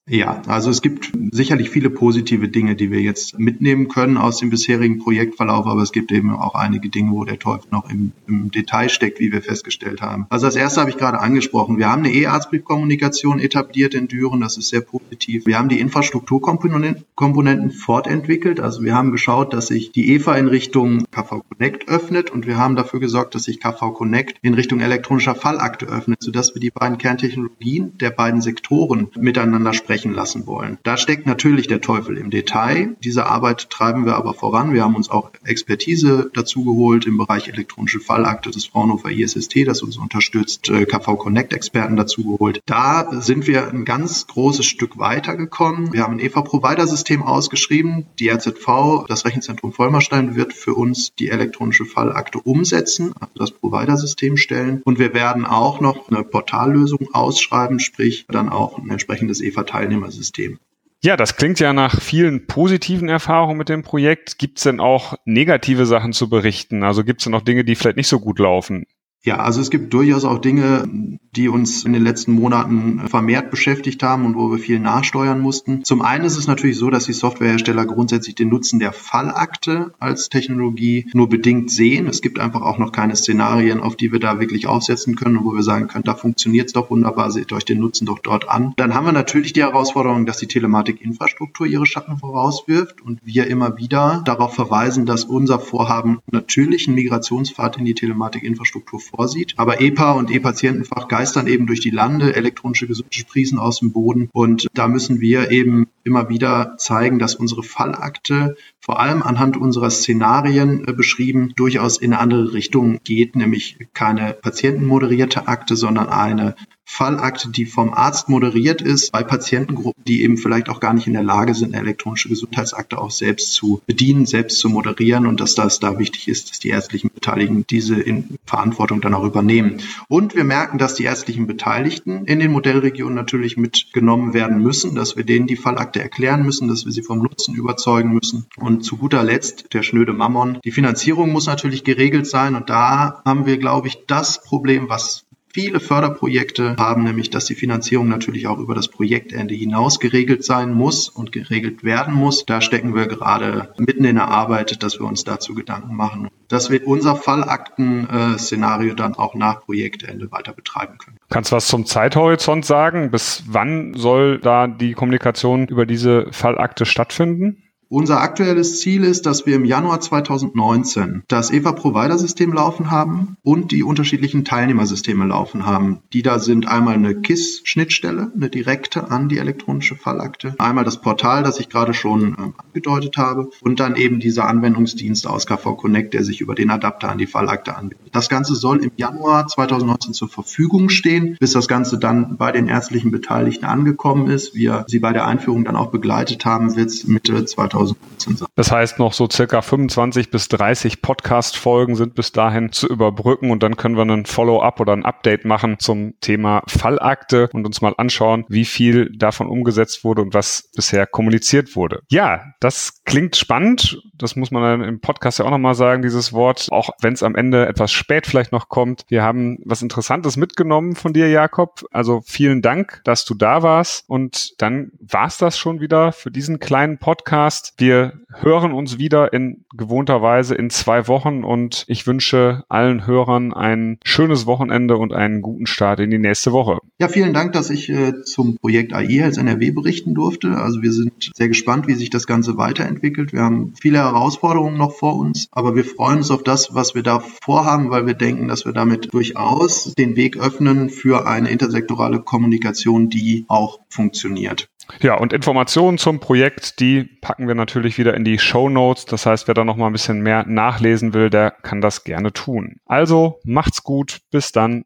Ja, 0.06 0.42
also 0.48 0.68
es 0.68 0.82
gibt 0.82 1.12
sicherlich 1.30 1.70
viele 1.70 1.88
positive 1.88 2.50
Dinge, 2.50 2.76
die 2.76 2.90
wir 2.90 3.00
jetzt 3.00 3.38
mitnehmen 3.38 3.88
können 3.88 4.18
aus 4.18 4.36
dem 4.36 4.50
bisherigen 4.50 4.98
Projektverlauf, 4.98 5.66
aber 5.66 5.80
es 5.80 5.92
gibt 5.92 6.12
eben 6.12 6.30
auch 6.30 6.54
einige 6.54 6.90
Dinge, 6.90 7.12
wo 7.12 7.24
der 7.24 7.38
Teufel 7.38 7.68
noch 7.70 7.88
im, 7.88 8.12
im 8.26 8.50
Detail 8.50 8.90
steckt, 8.90 9.18
wie 9.18 9.32
wir 9.32 9.40
festgestellt 9.40 10.02
haben. 10.02 10.26
Also 10.28 10.44
das 10.44 10.56
erste 10.56 10.82
habe 10.82 10.90
ich 10.90 10.98
gerade 10.98 11.20
angesprochen. 11.20 11.78
Wir 11.78 11.90
haben 11.90 12.04
eine 12.04 12.12
E-Arztbriefkommunikation 12.12 13.40
etabliert 13.40 13.94
in 13.94 14.06
Düren, 14.06 14.42
das 14.42 14.58
ist 14.58 14.68
sehr 14.68 14.82
positiv. 14.82 15.46
Wir 15.46 15.58
haben 15.58 15.70
die 15.70 15.80
Infrastrukturkomponenten 15.80 17.70
fortentwickelt, 17.70 18.60
also 18.60 18.82
wir 18.82 18.94
haben 18.94 19.10
geschaut, 19.10 19.54
dass 19.54 19.68
sich 19.68 19.90
die 19.92 20.14
EFA 20.14 20.36
in 20.36 20.48
Richtung 20.48 21.06
KV 21.12 21.44
Connect 21.48 21.88
öffnet 21.88 22.28
und 22.28 22.46
wir 22.46 22.58
haben 22.58 22.76
dafür 22.76 23.00
gesorgt, 23.00 23.34
dass 23.34 23.44
sich 23.44 23.58
KV 23.58 23.94
Connect 23.94 24.36
in 24.42 24.52
Richtung 24.52 24.80
elektronischer 24.80 25.34
Fallakte 25.34 25.86
öffnet, 25.86 26.22
sodass 26.22 26.54
wir 26.54 26.60
die 26.60 26.70
beiden 26.70 26.98
Kerntechnologien 26.98 27.96
der 27.96 28.10
beiden 28.10 28.42
Sektoren 28.42 29.08
miteinander 29.16 29.72
sprechen 29.72 29.93
sprechen 29.94 30.12
lassen 30.12 30.46
wollen. 30.48 30.78
Da 30.82 30.96
steckt 30.96 31.24
natürlich 31.24 31.68
der 31.68 31.80
Teufel 31.80 32.16
im 32.16 32.30
Detail. 32.30 32.96
Diese 33.04 33.26
Arbeit 33.26 33.70
treiben 33.70 34.06
wir 34.06 34.16
aber 34.16 34.34
voran. 34.34 34.72
Wir 34.72 34.82
haben 34.82 34.96
uns 34.96 35.08
auch 35.08 35.30
Expertise 35.44 36.32
dazu 36.34 36.64
geholt 36.64 37.06
im 37.06 37.16
Bereich 37.16 37.46
elektronische 37.46 38.00
Fallakte 38.00 38.50
des 38.50 38.66
Fraunhofer 38.66 39.12
ISST, 39.12 39.64
das 39.66 39.82
uns 39.82 39.96
unterstützt, 39.96 40.68
äh, 40.68 40.84
KV 40.84 41.16
Connect 41.16 41.52
Experten 41.52 41.94
dazu 41.94 42.24
geholt. 42.24 42.60
Da 42.66 43.08
sind 43.20 43.46
wir 43.46 43.68
ein 43.68 43.84
ganz 43.84 44.26
großes 44.26 44.66
Stück 44.66 44.98
weitergekommen. 44.98 45.92
Wir 45.92 46.02
haben 46.02 46.14
ein 46.14 46.20
EVA-Provider-System 46.20 47.22
ausgeschrieben. 47.22 48.06
Die 48.18 48.30
RZV, 48.30 49.04
das 49.06 49.24
Rechenzentrum 49.24 49.72
Vollmerstein, 49.72 50.34
wird 50.34 50.54
für 50.54 50.74
uns 50.74 51.12
die 51.20 51.28
elektronische 51.28 51.84
Fallakte 51.84 52.40
umsetzen, 52.40 53.12
also 53.20 53.34
das 53.36 53.52
Provider-System 53.52 54.36
stellen. 54.36 54.82
Und 54.84 54.98
wir 54.98 55.14
werden 55.14 55.46
auch 55.46 55.80
noch 55.80 56.08
eine 56.10 56.24
Portallösung 56.24 57.14
ausschreiben, 57.14 57.78
sprich 57.78 58.26
dann 58.28 58.48
auch 58.48 58.78
ein 58.78 58.90
entsprechendes 58.90 59.40
EVA-Teil 59.40 59.83
Teilnehmersystem. 59.84 60.58
Ja, 61.02 61.16
das 61.18 61.36
klingt 61.36 61.60
ja 61.60 61.74
nach 61.74 62.00
vielen 62.00 62.46
positiven 62.46 63.10
Erfahrungen 63.10 63.58
mit 63.58 63.68
dem 63.68 63.82
Projekt. 63.82 64.38
Gibt 64.38 64.56
es 64.58 64.64
denn 64.64 64.80
auch 64.80 65.14
negative 65.26 65.84
Sachen 65.84 66.14
zu 66.14 66.30
berichten? 66.30 66.82
Also 66.82 67.04
gibt 67.04 67.20
es 67.20 67.24
denn 67.24 67.34
auch 67.34 67.42
Dinge, 67.42 67.64
die 67.64 67.74
vielleicht 67.74 67.98
nicht 67.98 68.08
so 68.08 68.20
gut 68.20 68.38
laufen? 68.38 68.86
Ja, 69.24 69.38
also 69.38 69.62
es 69.62 69.70
gibt 69.70 69.94
durchaus 69.94 70.26
auch 70.26 70.38
Dinge, 70.38 70.86
die 71.34 71.48
uns 71.48 71.84
in 71.84 71.94
den 71.94 72.02
letzten 72.02 72.32
Monaten 72.32 73.08
vermehrt 73.08 73.50
beschäftigt 73.50 74.02
haben 74.02 74.26
und 74.26 74.36
wo 74.36 74.50
wir 74.50 74.58
viel 74.58 74.78
nachsteuern 74.78 75.40
mussten. 75.40 75.82
Zum 75.82 76.02
einen 76.02 76.26
ist 76.26 76.36
es 76.36 76.46
natürlich 76.46 76.76
so, 76.76 76.90
dass 76.90 77.06
die 77.06 77.14
Softwarehersteller 77.14 77.86
grundsätzlich 77.86 78.34
den 78.34 78.50
Nutzen 78.50 78.78
der 78.78 78.92
Fallakte 78.92 79.94
als 79.98 80.28
Technologie 80.28 81.06
nur 81.14 81.30
bedingt 81.30 81.70
sehen. 81.70 82.06
Es 82.06 82.20
gibt 82.20 82.38
einfach 82.38 82.60
auch 82.60 82.76
noch 82.76 82.92
keine 82.92 83.16
Szenarien, 83.16 83.80
auf 83.80 83.96
die 83.96 84.12
wir 84.12 84.20
da 84.20 84.40
wirklich 84.40 84.66
aufsetzen 84.66 85.16
können 85.16 85.38
und 85.38 85.46
wo 85.46 85.54
wir 85.54 85.62
sagen 85.62 85.88
können, 85.88 86.04
da 86.04 86.14
funktioniert 86.14 86.66
es 86.66 86.74
doch 86.74 86.90
wunderbar, 86.90 87.30
seht 87.30 87.50
euch 87.52 87.64
den 87.64 87.78
Nutzen 87.78 88.04
doch 88.04 88.18
dort 88.18 88.50
an. 88.50 88.74
Dann 88.76 88.94
haben 88.94 89.06
wir 89.06 89.12
natürlich 89.12 89.54
die 89.54 89.62
Herausforderung, 89.62 90.26
dass 90.26 90.36
die 90.36 90.48
Telematikinfrastruktur 90.48 91.66
ihre 91.66 91.86
Schatten 91.86 92.18
vorauswirft 92.18 93.00
und 93.00 93.20
wir 93.24 93.46
immer 93.46 93.78
wieder 93.78 94.22
darauf 94.26 94.54
verweisen, 94.54 95.06
dass 95.06 95.24
unser 95.24 95.58
Vorhaben 95.58 96.18
natürlich 96.30 96.86
einen 96.86 96.96
Migrationspfad 96.96 97.78
in 97.78 97.86
die 97.86 97.94
Telematikinfrastruktur 97.94 99.00
vorsieht. 99.14 99.54
Aber 99.56 99.80
EPA 99.80 100.12
und 100.12 100.30
E-Patientenfach 100.30 101.08
geistern 101.08 101.46
eben 101.46 101.66
durch 101.66 101.80
die 101.80 101.90
Lande, 101.90 102.34
elektronische 102.34 102.86
Gesundheitsprisen 102.86 103.58
aus 103.58 103.80
dem 103.80 103.92
Boden. 103.92 104.28
Und 104.32 104.66
da 104.74 104.88
müssen 104.88 105.20
wir 105.20 105.50
eben 105.50 105.86
immer 106.02 106.28
wieder 106.28 106.74
zeigen, 106.78 107.18
dass 107.18 107.34
unsere 107.34 107.62
Fallakte 107.62 108.56
vor 108.80 109.00
allem 109.00 109.22
anhand 109.22 109.56
unserer 109.56 109.90
Szenarien 109.90 110.86
äh, 110.86 110.92
beschrieben 110.92 111.52
durchaus 111.56 111.98
in 111.98 112.12
eine 112.12 112.20
andere 112.20 112.52
Richtung 112.52 113.00
geht, 113.02 113.36
nämlich 113.36 113.78
keine 113.94 114.34
patientenmoderierte 114.34 115.48
Akte, 115.48 115.76
sondern 115.76 116.08
eine 116.08 116.54
Fallakte, 116.94 117.48
die 117.48 117.66
vom 117.66 117.92
Arzt 117.92 118.28
moderiert 118.28 118.80
ist, 118.80 119.10
bei 119.10 119.24
Patientengruppen, 119.24 120.04
die 120.04 120.22
eben 120.22 120.36
vielleicht 120.36 120.68
auch 120.68 120.78
gar 120.78 120.94
nicht 120.94 121.08
in 121.08 121.14
der 121.14 121.24
Lage 121.24 121.52
sind, 121.52 121.74
eine 121.74 121.82
elektronische 121.82 122.28
Gesundheitsakte 122.28 122.98
auch 122.98 123.10
selbst 123.10 123.52
zu 123.52 123.82
bedienen, 123.84 124.26
selbst 124.26 124.60
zu 124.60 124.68
moderieren 124.68 125.26
und 125.26 125.40
dass 125.40 125.56
das 125.56 125.80
da 125.80 125.98
wichtig 125.98 126.28
ist, 126.28 126.50
dass 126.50 126.60
die 126.60 126.68
ärztlichen 126.68 127.10
Beteiligten 127.12 127.66
diese 127.68 127.96
in 127.96 128.38
Verantwortung 128.46 129.00
dann 129.00 129.14
auch 129.14 129.24
übernehmen. 129.24 129.78
Und 130.06 130.36
wir 130.36 130.44
merken, 130.44 130.78
dass 130.78 130.94
die 130.94 131.02
ärztlichen 131.02 131.48
Beteiligten 131.48 132.26
in 132.26 132.38
den 132.38 132.52
Modellregionen 132.52 133.16
natürlich 133.16 133.56
mitgenommen 133.56 134.32
werden 134.32 134.62
müssen, 134.62 134.94
dass 134.94 135.16
wir 135.16 135.24
denen 135.24 135.48
die 135.48 135.56
Fallakte 135.56 136.00
erklären 136.00 136.44
müssen, 136.44 136.68
dass 136.68 136.84
wir 136.84 136.92
sie 136.92 137.02
vom 137.02 137.18
Nutzen 137.18 137.56
überzeugen 137.56 138.10
müssen. 138.10 138.46
Und 138.56 138.84
zu 138.84 138.98
guter 138.98 139.24
Letzt 139.24 139.74
der 139.74 139.82
schnöde 139.82 140.12
Mammon. 140.12 140.60
Die 140.64 140.70
Finanzierung 140.70 141.32
muss 141.32 141.46
natürlich 141.46 141.82
geregelt 141.82 142.28
sein 142.28 142.54
und 142.54 142.70
da 142.70 143.20
haben 143.24 143.46
wir, 143.46 143.58
glaube 143.58 143.88
ich, 143.88 144.04
das 144.06 144.44
Problem, 144.44 144.88
was 144.88 145.23
viele 145.54 145.78
Förderprojekte 145.78 146.74
haben, 146.78 147.04
nämlich 147.04 147.30
dass 147.30 147.44
die 147.44 147.54
Finanzierung 147.54 148.08
natürlich 148.08 148.48
auch 148.48 148.58
über 148.58 148.74
das 148.74 148.88
Projektende 148.88 149.54
hinaus 149.54 150.00
geregelt 150.00 150.44
sein 150.44 150.74
muss 150.74 151.08
und 151.08 151.30
geregelt 151.30 151.84
werden 151.84 152.12
muss. 152.12 152.44
Da 152.44 152.60
stecken 152.60 152.96
wir 152.96 153.06
gerade 153.06 153.72
mitten 153.78 154.04
in 154.04 154.16
der 154.16 154.28
Arbeit, 154.28 154.82
dass 154.82 154.98
wir 154.98 155.06
uns 155.06 155.22
dazu 155.22 155.54
Gedanken 155.54 155.94
machen. 155.94 156.28
dass 156.48 156.70
wir 156.70 156.86
unser 156.86 157.16
Fallakten-Szenario 157.16 158.94
dann 158.94 159.14
auch 159.14 159.34
nach 159.34 159.62
Projektende 159.62 160.30
weiter 160.30 160.52
betreiben 160.52 160.98
können. 160.98 161.16
Kannst 161.30 161.50
du 161.50 161.56
was 161.56 161.66
zum 161.66 161.86
Zeithorizont 161.86 162.64
sagen? 162.64 163.10
Bis 163.10 163.42
wann 163.48 163.94
soll 163.94 164.38
da 164.38 164.66
die 164.66 164.92
Kommunikation 164.92 165.66
über 165.66 165.86
diese 165.86 166.28
Fallakte 166.30 166.86
stattfinden? 166.86 167.63
Unser 167.94 168.20
aktuelles 168.20 168.80
Ziel 168.80 169.04
ist, 169.04 169.24
dass 169.24 169.46
wir 169.46 169.54
im 169.54 169.64
Januar 169.64 170.00
2019 170.00 171.22
das 171.28 171.52
EVA-Provider-System 171.52 172.52
laufen 172.52 172.90
haben 172.90 173.36
und 173.44 173.70
die 173.70 173.84
unterschiedlichen 173.84 174.44
Teilnehmersysteme 174.44 175.24
laufen 175.24 175.64
haben. 175.64 176.00
Die 176.12 176.22
da 176.22 176.40
sind 176.40 176.66
einmal 176.66 176.94
eine 176.94 177.14
KISS-Schnittstelle, 177.14 178.32
eine 178.34 178.50
direkte 178.50 179.12
an 179.12 179.28
die 179.28 179.38
elektronische 179.38 179.94
Fallakte, 179.94 180.56
einmal 180.58 180.82
das 180.82 181.00
Portal, 181.02 181.44
das 181.44 181.60
ich 181.60 181.68
gerade 181.68 181.94
schon 181.94 182.34
äh, 182.34 182.62
angedeutet 182.66 183.16
habe 183.16 183.50
und 183.60 183.78
dann 183.78 183.94
eben 183.94 184.18
dieser 184.18 184.48
Anwendungsdienst 184.48 185.28
aus 185.28 185.46
KV 185.46 185.76
Connect, 185.76 186.14
der 186.14 186.24
sich 186.24 186.40
über 186.40 186.56
den 186.56 186.70
Adapter 186.70 187.10
an 187.10 187.18
die 187.18 187.28
Fallakte 187.28 187.76
anbietet. 187.76 188.08
Das 188.10 188.28
Ganze 188.28 188.56
soll 188.56 188.82
im 188.82 188.90
Januar 188.96 189.46
2019 189.46 190.14
zur 190.14 190.28
Verfügung 190.28 190.88
stehen, 190.88 191.36
bis 191.38 191.52
das 191.52 191.68
Ganze 191.68 191.96
dann 192.00 192.38
bei 192.38 192.50
den 192.50 192.66
ärztlichen 192.66 193.12
Beteiligten 193.12 193.66
angekommen 193.66 194.28
ist. 194.30 194.56
Wir 194.56 194.84
sie 194.88 194.98
bei 194.98 195.12
der 195.12 195.28
Einführung 195.28 195.64
dann 195.64 195.76
auch 195.76 195.92
begleitet 195.92 196.44
haben, 196.44 196.74
wird 196.74 196.88
es 196.88 197.06
Mitte 197.06 197.44
2019 197.44 197.83
2015 197.86 198.36
sein. 198.36 198.48
Das 198.54 198.70
heißt, 198.70 198.98
noch 198.98 199.12
so 199.12 199.28
circa 199.30 199.62
25 199.62 200.30
bis 200.30 200.48
30 200.48 201.02
Podcast-Folgen 201.02 201.96
sind 201.96 202.14
bis 202.14 202.32
dahin 202.32 202.72
zu 202.72 202.88
überbrücken 202.88 203.50
und 203.50 203.62
dann 203.62 203.76
können 203.76 203.96
wir 203.96 204.02
einen 204.02 204.26
Follow-up 204.26 204.80
oder 204.80 204.92
ein 204.92 205.04
Update 205.04 205.44
machen 205.44 205.78
zum 205.78 206.14
Thema 206.20 206.62
Fallakte 206.66 207.48
und 207.52 207.66
uns 207.66 207.80
mal 207.80 207.94
anschauen, 207.96 208.44
wie 208.48 208.64
viel 208.64 209.10
davon 209.16 209.48
umgesetzt 209.48 210.04
wurde 210.04 210.22
und 210.22 210.34
was 210.34 210.70
bisher 210.74 211.06
kommuniziert 211.06 211.76
wurde. 211.76 212.00
Ja, 212.08 212.44
das 212.60 213.02
klingt 213.04 213.36
spannend. 213.36 213.98
Das 214.16 214.36
muss 214.36 214.50
man 214.50 214.62
dann 214.62 214.88
im 214.88 215.00
Podcast 215.00 215.38
ja 215.38 215.44
auch 215.44 215.50
nochmal 215.50 215.74
sagen, 215.74 216.02
dieses 216.02 216.32
Wort, 216.32 216.68
auch 216.70 216.90
wenn 217.00 217.14
es 217.14 217.22
am 217.22 217.34
Ende 217.34 217.66
etwas 217.66 217.92
spät 217.92 218.26
vielleicht 218.26 218.52
noch 218.52 218.68
kommt. 218.68 219.04
Wir 219.08 219.22
haben 219.22 219.58
was 219.64 219.82
Interessantes 219.82 220.36
mitgenommen 220.36 220.94
von 220.94 221.12
dir, 221.12 221.28
Jakob. 221.28 221.84
Also 221.90 222.22
vielen 222.24 222.62
Dank, 222.62 223.00
dass 223.04 223.24
du 223.24 223.34
da 223.34 223.62
warst. 223.62 224.08
Und 224.08 224.60
dann 224.62 224.92
war's 225.00 225.38
das 225.38 225.58
schon 225.58 225.80
wieder 225.80 226.12
für 226.12 226.30
diesen 226.30 226.60
kleinen 226.60 226.98
Podcast. 226.98 227.73
Wir 227.76 228.20
hören 228.32 228.72
uns 228.72 228.98
wieder 228.98 229.32
in 229.32 229.64
gewohnter 229.76 230.22
Weise 230.22 230.54
in 230.54 230.70
zwei 230.70 231.08
Wochen 231.08 231.42
und 231.42 231.84
ich 231.88 232.06
wünsche 232.06 232.62
allen 232.68 233.06
Hörern 233.06 233.52
ein 233.52 233.98
schönes 234.04 234.46
Wochenende 234.46 234.96
und 234.96 235.12
einen 235.12 235.42
guten 235.42 235.66
Start 235.66 235.98
in 235.98 236.10
die 236.10 236.18
nächste 236.18 236.52
Woche. 236.52 236.78
Ja, 236.98 237.08
vielen 237.08 237.34
Dank, 237.34 237.52
dass 237.52 237.70
ich 237.70 237.88
äh, 237.88 238.22
zum 238.22 238.56
Projekt 238.58 238.92
AI 238.92 239.24
als 239.24 239.38
NRW 239.38 239.72
berichten 239.72 240.14
durfte. 240.14 240.56
Also 240.56 240.82
wir 240.82 240.92
sind 240.92 241.32
sehr 241.34 241.48
gespannt, 241.48 241.88
wie 241.88 241.94
sich 241.94 242.10
das 242.10 242.26
Ganze 242.26 242.56
weiterentwickelt. 242.56 243.32
Wir 243.32 243.42
haben 243.42 243.74
viele 243.80 243.98
Herausforderungen 243.98 244.78
noch 244.78 244.92
vor 244.92 245.16
uns, 245.16 245.48
aber 245.50 245.74
wir 245.74 245.84
freuen 245.84 246.18
uns 246.18 246.30
auf 246.30 246.44
das, 246.44 246.74
was 246.74 246.94
wir 246.94 247.02
da 247.02 247.18
vorhaben, 247.18 247.90
weil 247.90 248.06
wir 248.06 248.14
denken, 248.14 248.46
dass 248.46 248.64
wir 248.64 248.72
damit 248.72 249.12
durchaus 249.12 249.92
den 249.94 250.14
Weg 250.14 250.36
öffnen 250.38 250.90
für 250.90 251.26
eine 251.26 251.50
intersektorale 251.50 252.20
Kommunikation, 252.20 253.08
die 253.08 253.46
auch 253.48 253.80
funktioniert. 253.88 254.68
Ja, 255.00 255.14
und 255.14 255.32
Informationen 255.32 255.98
zum 255.98 256.20
Projekt, 256.20 256.80
die 256.80 257.04
packen 257.04 257.48
wir 257.48 257.54
natürlich 257.54 257.98
wieder 257.98 258.14
in 258.14 258.24
die 258.24 258.38
Show 258.38 258.68
Notes. 258.68 259.04
Das 259.06 259.26
heißt, 259.26 259.48
wer 259.48 259.54
da 259.54 259.64
noch 259.64 259.76
mal 259.76 259.86
ein 259.86 259.92
bisschen 259.92 260.20
mehr 260.20 260.44
nachlesen 260.46 261.14
will, 261.14 261.30
der 261.30 261.50
kann 261.50 261.80
das 261.80 262.04
gerne 262.04 262.32
tun. 262.32 262.76
Also 262.86 263.40
macht's 263.44 263.82
gut, 263.82 264.20
bis 264.30 264.52
dann. 264.52 264.82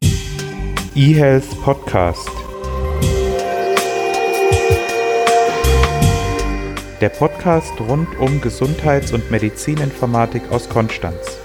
eHealth 0.95 1.61
Podcast. 1.61 2.29
Der 7.01 7.09
Podcast 7.09 7.79
rund 7.79 8.19
um 8.19 8.41
Gesundheits- 8.41 9.13
und 9.13 9.31
Medizininformatik 9.31 10.51
aus 10.51 10.67
Konstanz. 10.67 11.39